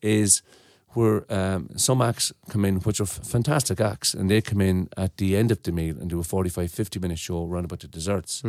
is 0.00 0.42
where 0.94 1.24
um, 1.30 1.68
some 1.76 2.00
acts 2.00 2.32
come 2.48 2.64
in, 2.64 2.76
which 2.76 3.00
are 3.00 3.04
f- 3.04 3.20
fantastic 3.22 3.80
acts, 3.80 4.14
and 4.14 4.30
they 4.30 4.40
come 4.40 4.62
in 4.62 4.88
at 4.96 5.16
the 5.18 5.36
end 5.36 5.50
of 5.50 5.62
the 5.62 5.72
meal 5.72 5.96
and 6.00 6.08
do 6.08 6.20
a 6.20 6.24
45, 6.24 6.70
50 6.72 6.98
minute 7.00 7.18
show 7.18 7.44
around 7.46 7.64
about 7.66 7.80
the 7.80 7.88
desserts, 7.88 8.42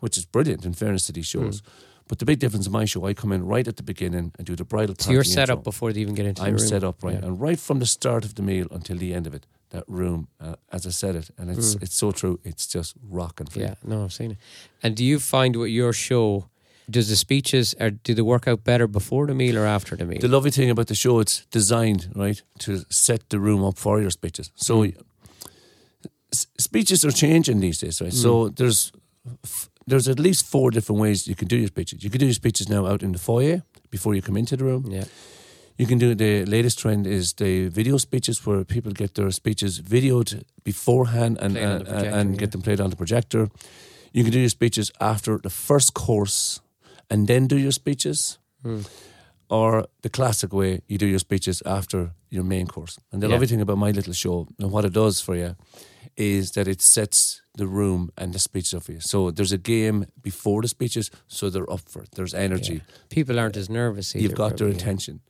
which 0.00 0.18
is 0.18 0.26
brilliant 0.26 0.66
in 0.66 0.74
fairness 0.74 1.06
to 1.06 1.12
these 1.12 1.26
shows. 1.26 1.62
But 2.08 2.18
the 2.20 2.24
big 2.24 2.38
difference 2.38 2.66
in 2.66 2.72
my 2.72 2.84
show, 2.84 3.04
I 3.04 3.14
come 3.14 3.32
in 3.32 3.44
right 3.44 3.66
at 3.66 3.76
the 3.76 3.82
beginning 3.82 4.32
and 4.38 4.46
do 4.46 4.54
the 4.54 4.64
bridal 4.64 4.94
party. 4.94 5.04
So 5.04 5.10
you're 5.10 5.24
set 5.24 5.48
intro. 5.48 5.56
up 5.56 5.64
before 5.64 5.92
they 5.92 6.00
even 6.00 6.14
get 6.14 6.26
into 6.26 6.40
the 6.42 6.48
I'm 6.48 6.56
room. 6.56 6.66
set 6.68 6.84
up 6.84 7.02
right, 7.02 7.14
Yeah. 7.18 7.26
and 7.26 7.40
right 7.40 7.58
from 7.58 7.78
the 7.80 7.86
start 7.86 8.24
of 8.24 8.34
the 8.34 8.42
meal 8.42 8.66
until 8.70 8.96
the 8.98 9.12
end 9.12 9.26
of 9.26 9.34
it, 9.34 9.46
that 9.70 9.82
room, 9.88 10.28
uh, 10.40 10.54
as 10.70 10.86
I 10.86 10.90
said 10.90 11.16
it, 11.16 11.30
and 11.36 11.50
it's 11.50 11.74
it's 11.74 11.96
so 11.96 12.12
true. 12.12 12.38
It's 12.44 12.66
just 12.68 12.94
rocking 13.02 13.48
for. 13.48 13.58
Yeah, 13.60 13.74
no, 13.82 14.04
I've 14.04 14.12
seen 14.12 14.30
it. 14.30 14.38
And 14.82 14.94
do 14.96 15.04
you 15.04 15.18
find 15.18 15.56
with 15.56 15.70
your 15.70 15.92
show, 15.92 16.48
does 16.88 17.08
the 17.08 17.16
speeches 17.16 17.74
or 17.80 17.90
do 17.90 18.14
they 18.14 18.22
work 18.22 18.46
out 18.46 18.62
better 18.62 18.86
before 18.86 19.26
the 19.26 19.34
meal 19.34 19.58
or 19.58 19.66
after 19.66 19.96
the 19.96 20.04
meal? 20.04 20.20
The 20.20 20.28
lovely 20.28 20.52
thing 20.52 20.70
about 20.70 20.86
the 20.86 20.94
show, 20.94 21.18
it's 21.20 21.44
designed 21.50 22.08
right 22.14 22.40
to 22.60 22.84
set 22.88 23.28
the 23.30 23.38
room 23.40 23.64
up 23.64 23.76
for 23.78 24.00
your 24.00 24.10
speeches. 24.12 24.52
So 24.54 24.84
s- 26.32 26.46
speeches 26.58 27.04
are 27.04 27.10
changing 27.12 27.60
these 27.60 27.78
days, 27.80 28.00
right? 28.00 28.12
Hmm. 28.12 28.16
So 28.22 28.48
there's 28.50 28.92
f- 29.44 29.68
there's 29.86 30.08
at 30.08 30.18
least 30.18 30.46
four 30.46 30.70
different 30.70 31.00
ways 31.00 31.26
you 31.26 31.34
can 31.34 31.48
do 31.48 31.56
your 31.56 31.68
speeches. 31.68 32.02
You 32.02 32.10
can 32.10 32.18
do 32.18 32.26
your 32.26 32.34
speeches 32.34 32.68
now 32.68 32.86
out 32.86 33.02
in 33.02 33.12
the 33.12 33.18
foyer 33.18 33.62
before 33.90 34.14
you 34.14 34.22
come 34.22 34.36
into 34.36 34.56
the 34.56 34.64
room. 34.64 34.84
yeah, 34.90 35.04
You 35.78 35.86
can 35.86 35.98
do 35.98 36.14
the 36.14 36.44
latest 36.44 36.78
trend 36.78 37.06
is 37.06 37.34
the 37.34 37.68
video 37.68 37.98
speeches 37.98 38.44
where 38.46 38.64
people 38.64 38.92
get 38.92 39.14
their 39.14 39.30
speeches 39.30 39.80
videoed 39.80 40.42
beforehand 40.64 41.38
and 41.40 41.56
uh, 41.56 42.18
and 42.18 42.30
yeah. 42.30 42.38
get 42.40 42.50
them 42.50 42.62
played 42.62 42.80
on 42.80 42.90
the 42.90 42.96
projector. 42.96 43.48
You 44.12 44.22
can 44.24 44.32
do 44.32 44.38
your 44.38 44.50
speeches 44.50 44.90
after 44.98 45.38
the 45.38 45.50
first 45.50 45.92
course 45.92 46.60
and 47.10 47.26
then 47.26 47.46
do 47.46 47.56
your 47.56 47.72
speeches. 47.72 48.38
Hmm. 48.62 48.80
Or 49.48 49.86
the 50.02 50.08
classic 50.10 50.52
way, 50.52 50.80
you 50.88 50.98
do 50.98 51.06
your 51.06 51.20
speeches 51.20 51.62
after 51.64 52.10
your 52.30 52.44
main 52.44 52.66
course. 52.66 52.98
And 53.12 53.22
the 53.22 53.26
Yeah. 53.28 53.32
lovely 53.34 53.46
thing 53.46 53.60
about 53.60 53.78
my 53.78 53.92
little 53.92 54.12
show 54.14 54.48
and 54.58 54.70
what 54.72 54.84
it 54.84 54.92
does 54.92 55.20
for 55.20 55.36
you 55.36 55.54
is 56.16 56.50
that 56.52 56.66
it 56.66 56.80
sets 56.82 57.42
the 57.58 57.66
room 57.66 58.10
and 58.16 58.32
the 58.32 58.38
speeches 58.38 58.74
up 58.74 58.82
for 58.84 58.92
you. 58.92 59.00
So 59.00 59.30
there's 59.30 59.52
a 59.52 59.58
game 59.58 60.06
before 60.22 60.62
the 60.62 60.68
speeches, 60.68 61.10
so 61.28 61.50
they're 61.50 61.70
up 61.72 61.88
for 61.88 62.02
it. 62.02 62.08
There's 62.16 62.34
energy 62.34 62.74
yeah. 62.74 62.80
people 63.08 63.38
aren't 63.38 63.56
as 63.56 63.68
nervous. 63.68 64.14
Either, 64.14 64.22
you've 64.22 64.34
got 64.34 64.56
their 64.56 64.68
probably, 64.68 64.76
yeah. 64.76 64.82
attention 64.82 65.20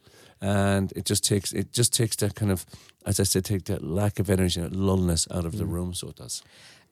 and 0.40 0.92
it 0.96 1.06
just 1.06 1.24
takes 1.24 1.52
it 1.54 1.72
just 1.72 1.94
takes 1.94 2.14
that 2.16 2.34
kind 2.34 2.52
of 2.52 2.66
as 3.06 3.18
i 3.18 3.22
said 3.24 3.42
take 3.42 3.64
that 3.64 3.82
lack 3.82 4.18
of 4.18 4.28
energy 4.28 4.60
and 4.60 4.76
lullness 4.76 5.26
out 5.30 5.46
of 5.46 5.54
Mm. 5.54 5.58
the 5.58 5.64
room 5.64 5.94
so 5.94 6.08
it 6.08 6.16
does 6.16 6.42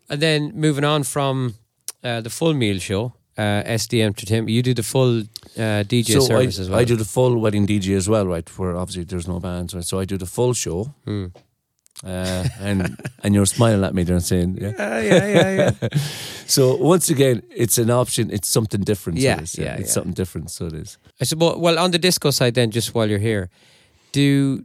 And 0.08 0.20
then 0.22 0.52
moving 0.54 0.84
on 0.84 1.02
from 1.04 1.54
uh, 2.02 2.20
the 2.22 2.30
full 2.30 2.54
meal 2.54 2.78
show, 2.78 3.12
uh, 3.36 3.62
SD 3.64 4.02
Entertainment. 4.02 4.50
You 4.50 4.62
do 4.62 4.74
the 4.74 4.82
full 4.82 5.20
uh, 5.20 5.84
DJ 5.84 6.12
so 6.12 6.20
service 6.20 6.58
I, 6.58 6.62
as 6.62 6.70
well. 6.70 6.78
I 6.80 6.84
do 6.84 6.96
the 6.96 7.04
full 7.04 7.38
wedding 7.38 7.66
DJ 7.66 7.96
as 7.96 8.08
well, 8.08 8.26
right? 8.26 8.48
Where 8.58 8.76
obviously 8.76 9.04
there's 9.04 9.28
no 9.28 9.40
bands, 9.40 9.74
right? 9.74 9.84
So 9.84 9.98
I 9.98 10.04
do 10.04 10.16
the 10.16 10.26
full 10.26 10.54
show. 10.54 10.94
Hmm. 11.04 11.26
Uh, 12.02 12.48
and 12.60 13.00
and 13.22 13.34
you're 13.34 13.46
smiling 13.46 13.84
at 13.84 13.94
me 13.94 14.02
there 14.02 14.16
and 14.16 14.24
saying, 14.24 14.58
yeah. 14.60 14.68
Uh, 14.68 15.00
yeah, 15.00 15.26
yeah, 15.26 15.70
yeah. 15.82 15.88
So 16.46 16.76
once 16.76 17.08
again, 17.08 17.42
it's 17.50 17.78
an 17.78 17.90
option. 17.90 18.30
It's 18.30 18.48
something 18.48 18.82
different. 18.82 19.18
so 19.18 19.24
Yeah, 19.24 19.36
it 19.36 19.42
is, 19.44 19.58
yeah, 19.58 19.74
it's 19.76 19.88
yeah. 19.88 19.92
something 19.94 20.12
different. 20.12 20.50
So 20.50 20.66
it 20.66 20.74
is. 20.74 20.98
I 21.20 21.24
suppose. 21.24 21.56
Well, 21.56 21.78
on 21.78 21.90
the 21.90 21.98
disco 21.98 22.30
side, 22.30 22.54
then, 22.54 22.70
just 22.70 22.94
while 22.94 23.08
you're 23.08 23.18
here, 23.18 23.48
do 24.12 24.64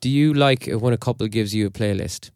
do 0.00 0.08
you 0.08 0.34
like 0.34 0.68
it 0.68 0.76
when 0.80 0.92
a 0.92 0.96
couple 0.98 1.26
gives 1.28 1.54
you 1.54 1.66
a 1.66 1.70
playlist, 1.70 2.30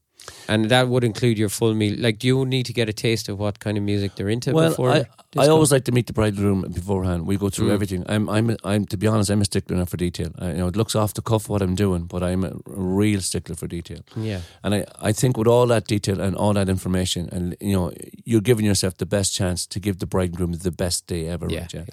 and 0.49 0.69
that 0.71 0.89
would 0.89 1.05
include 1.05 1.39
your 1.39 1.49
full 1.49 1.75
meal? 1.75 1.95
Like, 1.99 2.19
do 2.19 2.27
you 2.27 2.45
need 2.45 2.67
to 2.67 2.73
get 2.73 2.89
a 2.89 2.93
taste 2.93 3.29
of 3.29 3.39
what 3.39 3.59
kind 3.61 3.77
of 3.79 3.85
music 3.85 4.15
they're 4.17 4.29
into 4.29 4.53
Well, 4.53 4.71
before? 4.71 4.91
I, 4.91 5.05
I 5.37 5.49
always 5.49 5.73
like 5.73 5.85
to 5.85 5.93
meet 5.93 6.07
the 6.07 6.13
bridegroom 6.13 6.63
beforehand. 6.73 7.27
We 7.27 7.37
go 7.37 7.49
through 7.49 7.69
Mm. 7.69 7.75
everything. 7.75 8.05
I'm, 8.09 8.29
I'm, 8.29 8.57
I'm. 8.65 8.85
To 8.87 8.97
be 8.97 9.07
honest, 9.07 9.31
I'm 9.31 9.41
a 9.41 9.45
stickler 9.45 9.77
now 9.79 9.87
for 9.87 9.97
detail. 9.97 10.31
I, 10.39 10.49
you 10.49 10.59
know, 10.59 10.69
it 10.69 10.77
looks 10.77 10.95
off 10.95 11.15
the 11.15 11.23
cuff 11.23 11.49
what 11.49 11.63
I'm 11.63 11.75
doing, 11.75 12.05
but 12.07 12.23
I'm 12.23 12.45
a 12.45 12.53
real 12.67 13.21
stickler 13.21 13.57
for 13.57 13.67
detail. 13.67 14.01
yeah, 14.17 14.41
And 14.63 14.75
I, 14.75 14.85
I 15.01 15.13
think 15.13 15.37
with 15.39 15.49
all 15.49 15.67
that 15.69 15.87
detail 15.87 16.21
and 16.21 16.37
all 16.37 16.53
that 16.55 16.69
information, 16.69 17.29
and 17.33 17.57
you 17.61 17.73
know, 17.73 17.93
you're 18.25 18.43
giving 18.43 18.67
yourself 18.67 18.97
the 18.99 19.07
best 19.07 19.33
chance 19.35 19.67
to 19.67 19.81
give 19.81 19.99
the 19.99 20.07
bridegroom 20.07 20.53
the 20.53 20.71
best 20.73 21.07
day 21.07 21.29
ever. 21.29 21.47
yeah, 21.49 21.61
right, 21.61 21.75
yeah. 21.75 21.85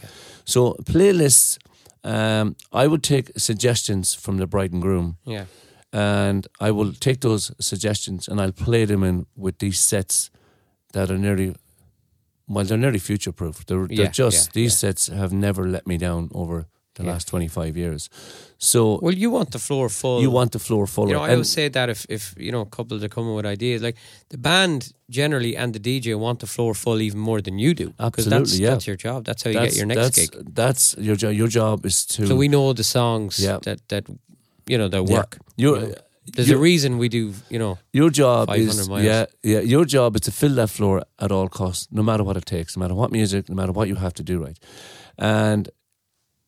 So 0.45 0.75
playlists, 0.83 1.57
um, 2.03 2.55
I 2.73 2.87
would 2.87 3.03
take 3.03 3.31
suggestions 3.37 4.13
from 4.13 4.37
the 4.37 4.47
bride 4.47 4.71
and 4.73 4.81
groom, 4.81 5.17
yeah. 5.25 5.45
And 5.91 6.47
I 6.59 6.71
will 6.71 6.93
take 6.93 7.19
those 7.21 7.51
suggestions 7.59 8.27
and 8.27 8.39
I'll 8.39 8.51
play 8.65 8.85
them 8.85 9.03
in 9.03 9.25
with 9.35 9.57
these 9.59 9.79
sets 9.79 10.29
that 10.93 11.09
are 11.09 11.17
nearly, 11.17 11.55
well, 12.47 12.65
they're 12.65 12.77
nearly 12.77 12.99
future 12.99 13.31
proof. 13.31 13.65
They're, 13.65 13.87
they're 13.87 14.05
Yeah, 14.05 14.11
just 14.11 14.47
yeah, 14.47 14.51
these 14.53 14.73
yeah. 14.83 14.89
sets 14.89 15.07
have 15.07 15.33
never 15.33 15.67
let 15.67 15.85
me 15.87 15.97
down 15.97 16.29
over 16.33 16.65
the 16.95 17.03
last 17.05 17.27
twenty 17.29 17.47
five 17.47 17.77
years. 17.77 18.09
So 18.57 18.99
Well, 19.01 19.13
you 19.13 19.31
want 19.31 19.51
the 19.51 19.59
floor 19.59 19.87
full. 19.89 20.19
you 20.21 20.29
want 20.31 20.51
the 20.51 20.59
floor 20.59 20.85
full. 20.85 21.07
You 21.07 21.13
know, 21.13 21.21
I 21.23 21.31
always 21.31 21.49
say 21.49 21.69
that 21.69 21.87
if, 21.89 22.05
if 22.09 22.35
you 22.37 22.51
know 22.51 22.61
a 22.61 22.65
couples 22.65 23.01
are 23.03 23.07
coming 23.09 23.33
with 23.35 23.45
ideas, 23.45 23.81
like 23.81 23.95
the 24.29 24.37
band 24.37 24.91
generally 25.09 25.55
and 25.55 25.73
the 25.73 25.79
DJ 25.79 26.19
want 26.19 26.39
the 26.39 26.47
floor 26.47 26.73
full 26.73 26.99
even 27.01 27.19
more 27.19 27.41
than 27.41 27.57
you 27.57 27.73
do. 27.73 27.85
'Cause 27.85 28.25
that's, 28.25 28.27
Absolutely, 28.27 28.63
yeah. 28.63 28.69
that's 28.71 28.85
your 28.87 28.97
job. 28.97 29.23
That's 29.23 29.43
how 29.43 29.49
you 29.51 29.59
get 29.59 29.75
your 29.77 29.85
next 29.85 30.01
that's, 30.01 30.29
gig. 30.29 30.55
That's 30.55 30.95
your 30.97 31.15
job. 31.15 31.33
Your 31.33 31.47
job 31.47 31.85
is 31.85 32.05
to. 32.07 32.27
So 32.27 32.35
we 32.35 32.47
know 32.49 32.73
the 32.73 32.83
songs 32.83 33.39
Yeah. 33.39 33.59
that 33.63 33.79
that 33.87 34.03
you 34.71 34.77
know 34.77 34.89
Yeah. 35.09 35.17
work. 35.17 35.37
You 35.57 35.71
know. 35.75 35.93
There's 36.35 36.51
a 36.51 36.57
reason 36.57 36.99
we 36.99 37.07
do. 37.09 37.33
You 37.49 37.57
know, 37.59 37.77
your 37.91 38.11
job 38.11 38.47
500 38.47 38.69
is 38.69 38.89
miles. 38.89 39.03
yeah 39.03 39.25
yeah. 39.43 39.61
Your 39.75 39.85
job 39.85 40.15
is 40.15 40.21
to 40.21 40.31
fill 40.31 40.55
that 40.55 40.69
floor 40.69 41.01
at 41.17 41.31
all 41.31 41.47
costs, 41.49 41.87
no 41.91 42.03
matter 42.03 42.23
what 42.23 42.37
it 42.37 42.45
takes, 42.45 42.75
no 42.77 42.81
matter 42.81 42.95
what 42.95 43.11
music, 43.11 43.49
no 43.49 43.55
matter 43.55 43.71
what 43.73 43.87
you 43.87 43.95
have 43.95 44.13
to 44.13 44.23
do 44.23 44.45
right, 44.45 44.59
and 45.17 45.69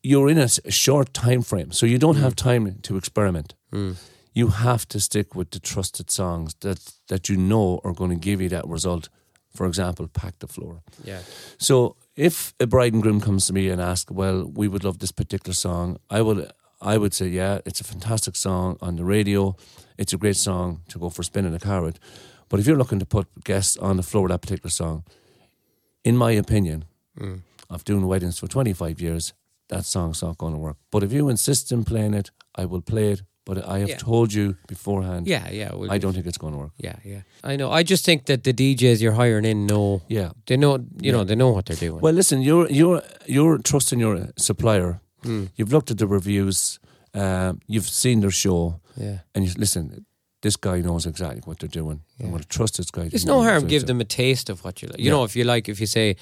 you're 0.02 0.28
in 0.30 0.38
a 0.38 0.48
short 0.70 1.12
time 1.14 1.42
frame, 1.42 1.70
so 1.72 1.86
you 1.86 1.98
don't 1.98 2.16
have 2.16 2.34
time 2.34 2.78
to 2.82 2.96
experiment. 2.96 3.54
Mm. 3.72 3.94
You 4.34 4.48
have 4.48 4.86
to 4.88 4.98
stick 5.00 5.34
with 5.34 5.50
the 5.50 5.60
trusted 5.60 6.10
songs 6.10 6.54
that 6.60 6.78
that 7.08 7.28
you 7.28 7.36
know 7.36 7.80
are 7.84 7.94
going 7.94 8.10
to 8.20 8.28
give 8.30 8.42
you 8.42 8.48
that 8.50 8.66
result. 8.68 9.08
For 9.54 9.66
example, 9.66 10.08
pack 10.08 10.38
the 10.38 10.46
floor. 10.46 10.82
yeah, 11.04 11.20
So 11.58 11.96
if 12.16 12.54
a 12.58 12.66
bride 12.66 12.94
and 12.94 13.02
groom 13.02 13.20
comes 13.20 13.46
to 13.46 13.52
me 13.52 13.68
and 13.72 13.82
ask, 13.82 14.08
well, 14.10 14.50
we 14.60 14.66
would 14.66 14.82
love 14.84 14.98
this 14.98 15.12
particular 15.12 15.54
song, 15.54 15.98
I 16.08 16.22
would 16.22 16.50
I 16.82 16.98
would 16.98 17.14
say, 17.14 17.28
yeah, 17.28 17.60
it's 17.64 17.80
a 17.80 17.84
fantastic 17.84 18.36
song 18.36 18.76
on 18.80 18.96
the 18.96 19.04
radio. 19.04 19.56
It's 19.98 20.12
a 20.12 20.16
great 20.18 20.36
song 20.36 20.80
to 20.88 20.98
go 20.98 21.08
for 21.10 21.22
a 21.22 21.24
spin 21.24 21.44
in 21.46 21.54
a 21.54 21.58
car 21.60 21.82
with. 21.82 21.98
But 22.48 22.60
if 22.60 22.66
you're 22.66 22.76
looking 22.78 22.98
to 22.98 23.06
put 23.06 23.26
guests 23.44 23.76
on 23.76 23.96
the 23.96 24.02
floor 24.02 24.24
with 24.24 24.32
that 24.32 24.42
particular 24.42 24.70
song, 24.70 25.04
in 26.04 26.16
my 26.16 26.32
opinion, 26.32 26.84
Mm. 27.18 27.40
of 27.68 27.84
doing 27.84 28.06
weddings 28.06 28.38
for 28.38 28.46
25 28.48 29.00
years, 29.00 29.32
that 29.68 29.84
song's 29.84 30.22
not 30.22 30.36
going 30.38 30.52
to 30.54 30.58
work. 30.58 30.76
But 30.90 31.02
if 31.02 31.12
you 31.12 31.28
insist 31.28 31.70
in 31.72 31.84
playing 31.84 32.14
it, 32.14 32.30
I 32.54 32.64
will 32.64 32.80
play 32.82 33.12
it. 33.12 33.22
But 33.44 33.56
I 33.66 33.78
have 33.80 33.88
Yeah. 33.88 33.96
told 33.98 34.32
you 34.32 34.56
beforehand, 34.68 35.26
yeah, 35.26 35.50
yeah. 35.50 35.74
we'll 35.74 35.90
I 35.90 35.98
do- 35.98 36.02
don't 36.06 36.14
think 36.14 36.26
it's 36.26 36.38
going 36.38 36.52
to 36.54 36.58
work. 36.58 36.72
Yeah, 36.78 36.96
yeah. 37.04 37.22
I 37.42 37.56
know. 37.56 37.70
I 37.72 37.82
just 37.82 38.04
think 38.04 38.24
that 38.26 38.44
the 38.44 38.52
DJs 38.52 39.00
you're 39.02 39.12
hiring 39.22 39.44
in 39.44 39.66
know 39.66 40.00
Yeah. 40.08 40.30
they 40.46 40.56
know. 40.56 40.76
You 40.76 40.86
Yeah. 41.00 41.12
know, 41.12 41.24
they 41.24 41.34
know 41.34 41.50
what 41.50 41.66
they're 41.66 41.76
doing. 41.88 42.00
Well, 42.00 42.14
listen, 42.14 42.40
you're 42.42 42.68
you're 42.70 43.02
you're 43.26 43.58
trusting 43.58 43.98
your 44.00 44.28
supplier. 44.36 45.00
Mm. 45.22 45.50
You've 45.56 45.72
looked 45.72 45.90
at 45.90 45.98
the 45.98 46.06
reviews. 46.06 46.78
Um, 47.14 47.60
you've 47.66 47.88
seen 47.88 48.20
their 48.20 48.30
show, 48.30 48.80
yeah. 48.96 49.18
and 49.34 49.44
you 49.44 49.52
listen. 49.56 50.06
This 50.40 50.56
guy 50.56 50.80
knows 50.80 51.06
exactly 51.06 51.40
what 51.44 51.60
they're 51.60 51.68
doing. 51.82 52.00
Yeah. 52.18 52.24
I'm 52.26 52.32
going 52.32 52.42
to 52.42 52.48
trust 52.48 52.76
this 52.76 52.90
guy. 52.90 53.06
There's 53.08 53.24
no 53.24 53.42
harm 53.44 53.68
give 53.68 53.86
them 53.86 54.00
a 54.00 54.04
taste 54.04 54.50
of 54.50 54.64
what 54.64 54.82
you 54.82 54.88
like. 54.88 54.98
You 54.98 55.04
Yeah. 55.04 55.10
know, 55.12 55.22
if 55.24 55.36
you 55.36 55.44
like, 55.44 55.68
if 55.68 55.78
you 55.78 55.86
say, 55.86 56.16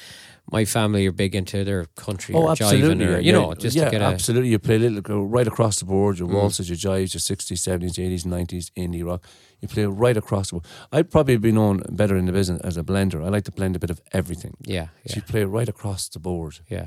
my 0.53 0.67
family 0.67 1.07
are 1.07 1.13
big 1.13 1.35
into 1.35 1.65
their 1.65 1.87
country 1.97 2.35
Oh, 2.35 2.43
or 2.43 2.51
absolutely. 2.51 2.97
jiving 3.07 3.09
or 3.09 3.13
yeah, 3.13 3.19
you 3.21 3.33
know, 3.33 3.55
just 3.55 3.75
yeah, 3.75 3.87
to 3.87 3.91
get 3.91 4.03
a 4.03 4.05
absolutely. 4.05 4.51
You 4.51 4.59
play 4.59 4.75
a 4.77 4.79
little, 4.91 5.27
right 5.27 5.47
across 5.49 5.79
the 5.79 5.87
board. 5.87 6.19
Your 6.19 6.29
Mm. 6.29 6.35
waltzes, 6.35 6.69
your 6.69 6.77
jives, 6.77 7.15
your 7.15 7.21
60s, 7.23 7.61
70s, 7.63 7.99
80s, 7.99 8.27
90s, 8.27 8.71
indie 8.77 9.03
rock. 9.03 9.25
You 9.63 9.69
play 9.69 9.87
right 9.87 10.19
across 10.19 10.49
the 10.51 10.57
board. 10.57 10.67
I'd 10.93 11.11
probably 11.11 11.39
be 11.39 11.51
known 11.53 11.83
better 11.89 12.15
in 12.19 12.27
the 12.27 12.33
business 12.33 12.61
as 12.63 12.77
a 12.77 12.83
blender. 12.83 13.25
I 13.25 13.31
like 13.31 13.45
to 13.45 13.53
blend 13.53 13.75
a 13.75 13.79
bit 13.79 13.89
of 13.91 14.03
everything. 14.13 14.55
yeah, 14.67 14.89
So 15.07 15.15
you 15.17 15.23
play 15.23 15.45
right 15.45 15.69
across 15.69 16.09
the 16.11 16.19
board. 16.19 16.59
yeah, 16.69 16.79
yeah. 16.79 16.87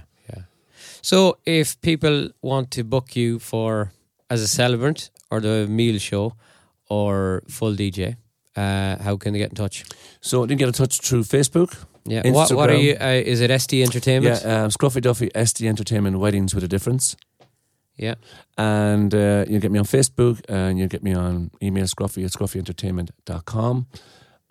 So 1.03 1.37
if 1.45 1.79
people 1.81 2.29
want 2.41 2.71
to 2.71 2.83
book 2.83 3.15
you 3.15 3.37
for 3.39 3.91
as 4.29 4.41
a 4.41 4.47
celebrant 4.47 5.09
or 5.29 5.41
the 5.41 5.67
meal 5.67 5.99
show 5.99 6.33
or 6.89 7.43
full 7.49 7.75
DJ, 7.75 8.15
uh, 8.55 8.97
how 9.03 9.17
can 9.17 9.33
they 9.33 9.39
get 9.39 9.49
in 9.49 9.55
touch? 9.55 9.83
So 10.21 10.41
you 10.43 10.47
can 10.47 10.57
get 10.57 10.67
in 10.69 10.73
touch 10.73 11.01
through 11.01 11.23
Facebook. 11.23 11.75
Yeah, 12.05 12.29
what, 12.31 12.51
what 12.53 12.69
are 12.69 12.75
you? 12.75 12.95
Uh, 12.99 13.21
is 13.25 13.41
it 13.41 13.51
SD 13.51 13.83
Entertainment? 13.83 14.41
Yeah, 14.43 14.63
um, 14.63 14.69
Scruffy 14.69 15.01
Duffy, 15.01 15.29
SD 15.29 15.67
Entertainment 15.67 16.19
Weddings 16.19 16.55
with 16.55 16.63
a 16.63 16.67
Difference. 16.69 17.15
yeah. 17.97 18.15
And 18.57 19.13
uh, 19.13 19.43
you'll 19.47 19.61
get 19.61 19.71
me 19.71 19.79
on 19.79 19.85
Facebook 19.85 20.41
and 20.47 20.77
you'll 20.79 20.87
get 20.89 21.03
me 21.03 21.13
on 21.13 21.51
email 21.61 21.85
scruffy 21.85 22.23
at 22.23 22.31
scruffyentertainment.com 22.31 23.87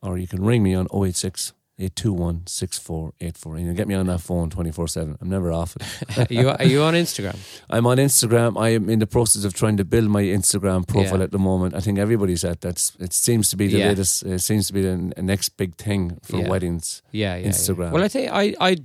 or 0.03 0.19
you 0.19 0.27
can 0.27 0.45
ring 0.45 0.63
me 0.63 0.75
on 0.75 0.87
086 0.93 1.53
821 1.79 2.47
6484 2.47 3.57
and 3.57 3.67
you'll 3.67 3.75
get 3.75 3.89
me 3.89 3.95
on 3.95 4.07
that 4.07 4.21
phone 4.21 4.51
24 4.51 4.89
7. 4.89 5.17
I'm 5.21 5.29
never 5.29 5.51
off 5.51 5.75
it. 5.77 6.19
are, 6.31 6.33
you, 6.33 6.49
are 6.49 6.65
you 6.65 6.83
on 6.83 6.95
Instagram? 6.95 7.37
I'm 7.71 7.87
on 7.87 7.97
Instagram. 7.97 8.61
I 8.61 8.71
am 8.71 8.91
in 8.91 8.99
the 8.99 9.07
process 9.07 9.45
of 9.45 9.55
trying 9.55 9.79
to 9.79 9.85
build 9.85 10.09
my 10.09 10.23
Instagram 10.23 10.87
profile 10.87 11.19
Yeah. 11.19 11.25
at 11.25 11.31
the 11.33 11.39
moment. 11.39 11.75
I 11.75 11.81
think 11.81 11.99
everybody's 11.99 12.45
at 12.45 12.61
that's. 12.61 12.93
It 13.01 13.13
seems 13.13 13.49
to 13.51 13.57
be 13.57 13.69
the 13.69 13.79
Yeah. 13.79 13.89
latest. 13.89 14.23
It 14.23 14.41
seems 14.41 14.67
to 14.67 14.73
be 14.73 14.83
the, 14.83 14.97
next 15.23 15.57
big 15.57 15.75
thing 15.77 16.19
for 16.23 16.39
Yeah. 16.39 16.49
weddings. 16.49 17.03
Yeah, 17.11 17.37
yeah. 17.37 17.43
yeah. 17.45 17.49
Instagram. 17.51 17.93
Well, 17.93 18.05
I 18.05 18.09
think 18.09 18.31
I 18.31 18.55
I 18.61 18.77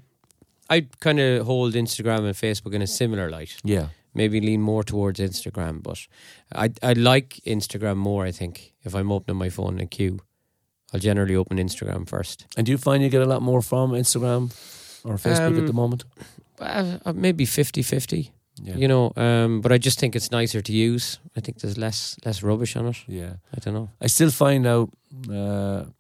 I 0.70 0.88
kind 1.00 1.20
of 1.20 1.46
hold 1.46 1.74
Instagram 1.76 2.20
and 2.26 2.36
Facebook 2.36 2.74
in 2.74 2.82
a 2.82 2.88
similar 2.88 3.30
light. 3.30 3.58
Yeah. 3.64 3.88
Maybe 4.14 4.40
lean 4.42 4.62
more 4.62 4.84
towards 4.84 5.20
Instagram, 5.20 5.84
but 5.84 6.00
I 6.56 6.72
I 6.82 6.94
like 6.94 7.42
Instagram 7.46 7.98
more. 7.98 8.26
I 8.26 8.32
think 8.32 8.74
if 8.84 8.96
I'm 8.96 9.12
opening 9.12 9.38
my 9.38 9.50
phone 9.50 9.74
in 9.76 9.82
a 9.82 9.88
queue, 9.88 10.20
I'll 10.94 11.00
generally 11.00 11.36
open 11.36 11.58
Instagram 11.58 12.08
first. 12.08 12.46
And 12.58 12.66
do 12.66 12.72
you 12.72 12.78
find 12.78 13.04
you 13.04 13.10
get 13.10 13.22
a 13.22 13.26
lot 13.26 13.42
more 13.42 13.62
from 13.62 13.92
Instagram 13.92 14.50
or 15.04 15.18
Facebook 15.18 15.48
Um, 15.48 15.58
at 15.60 15.68
the 15.68 15.74
moment? 15.74 16.06
Uh, 16.60 16.98
uh, 17.06 17.14
maybe 17.14 17.46
50-50, 17.46 18.32
Yeah. 18.64 18.76
you 18.78 18.88
know. 18.88 19.12
Um, 19.16 19.62
but 19.62 19.72
I 19.72 19.78
just 19.78 20.00
think 20.00 20.16
it's 20.16 20.32
nicer 20.32 20.62
to 20.62 20.72
use. 20.72 21.20
I 21.36 21.42
think 21.42 21.60
there's 21.60 21.78
less 21.78 22.16
less 22.26 22.42
rubbish 22.44 22.76
on 22.76 22.88
it. 22.88 22.98
yeah. 23.08 23.34
I 23.56 23.60
don't 23.60 23.74
know. 23.74 23.90
I 24.02 24.08
still 24.08 24.32
find 24.32 24.66
out 24.66 24.90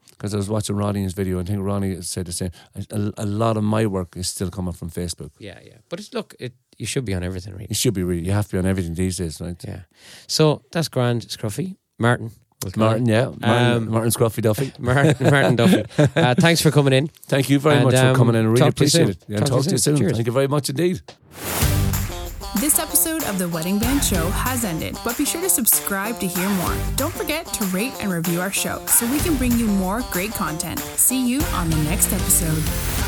because 0.09 0.33
I 0.33 0.37
was 0.37 0.49
watching 0.49 0.75
Ronnie's 0.75 1.13
video. 1.13 1.39
I 1.39 1.43
think 1.43 1.59
Ronnie 1.61 2.01
said 2.01 2.25
the 2.25 2.31
same. 2.31 2.51
A, 2.91 3.11
a 3.17 3.25
lot 3.25 3.57
of 3.57 3.63
my 3.63 3.85
work 3.85 4.15
is 4.17 4.27
still 4.27 4.49
coming 4.49 4.73
from 4.73 4.89
Facebook. 4.89 5.31
Yeah, 5.39 5.59
yeah. 5.63 5.77
But 5.89 5.99
it's 5.99 6.13
look, 6.13 6.33
it 6.39 6.53
you 6.79 6.85
should 6.87 7.05
be 7.05 7.13
on 7.15 7.23
everything, 7.23 7.53
really. 7.53 7.67
You 7.69 7.75
should 7.75 7.93
be 7.93 8.03
really. 8.03 8.25
You 8.25 8.31
have 8.33 8.45
to 8.47 8.51
be 8.53 8.57
on 8.59 8.65
everything 8.65 8.95
these 8.95 9.17
days, 9.17 9.39
right? 9.41 9.63
Yeah. 9.67 9.81
So 10.27 10.61
that's 10.71 10.87
grand, 10.89 11.21
Scruffy. 11.27 11.75
Martin. 11.99 12.31
We'll 12.63 12.73
Martin, 12.75 13.05
yeah, 13.07 13.25
Martin, 13.39 13.43
Um, 13.77 13.89
Martin 13.91 14.11
Scruffy 14.11 14.41
Duffy. 14.41 14.73
Martin, 14.79 15.15
Martin 15.31 15.55
Duffy. 15.55 15.85
Uh, 16.15 16.33
thanks 16.35 16.61
for 16.61 16.71
coming 16.71 16.93
in. 16.93 17.07
Thank 17.27 17.49
you 17.49 17.59
very 17.59 17.75
And, 17.75 17.85
much 17.85 17.95
um, 17.95 18.13
for 18.13 18.17
coming 18.19 18.35
in. 18.35 18.45
I 18.45 18.47
really 18.49 18.59
talk 18.61 18.75
to 18.75 18.83
you 18.83 18.87
appreciate 18.87 19.09
it. 19.09 19.17
Yeah, 19.27 19.39
Talk 19.39 19.47
to 19.47 19.53
you 19.53 19.57
talk 19.57 19.65
to 19.65 19.71
you 19.71 19.77
soon. 19.77 19.97
soon. 19.97 20.13
Thank 20.13 20.25
you 20.27 20.33
very 20.33 20.47
much 20.47 20.69
indeed. 20.69 21.01
This 22.59 22.79
episode 22.79 23.23
of 23.25 23.37
the 23.37 23.47
Wedding 23.49 23.77
Band 23.77 24.03
Show 24.03 24.29
has 24.31 24.63
ended, 24.63 24.97
but 25.05 25.15
be 25.17 25.25
sure 25.25 25.41
to 25.41 25.49
subscribe 25.49 26.19
to 26.19 26.27
hear 26.27 26.49
more. 26.49 26.73
Don't 26.95 27.13
forget 27.13 27.45
to 27.53 27.65
rate 27.65 27.93
and 28.01 28.11
review 28.11 28.41
our 28.41 28.51
show 28.51 28.83
so 28.87 29.05
we 29.11 29.19
can 29.19 29.35
bring 29.37 29.51
you 29.59 29.67
more 29.67 30.01
great 30.11 30.31
content. 30.31 30.79
See 30.79 31.27
you 31.27 31.41
on 31.53 31.69
the 31.69 31.77
next 31.83 32.11
episode. 32.11 33.06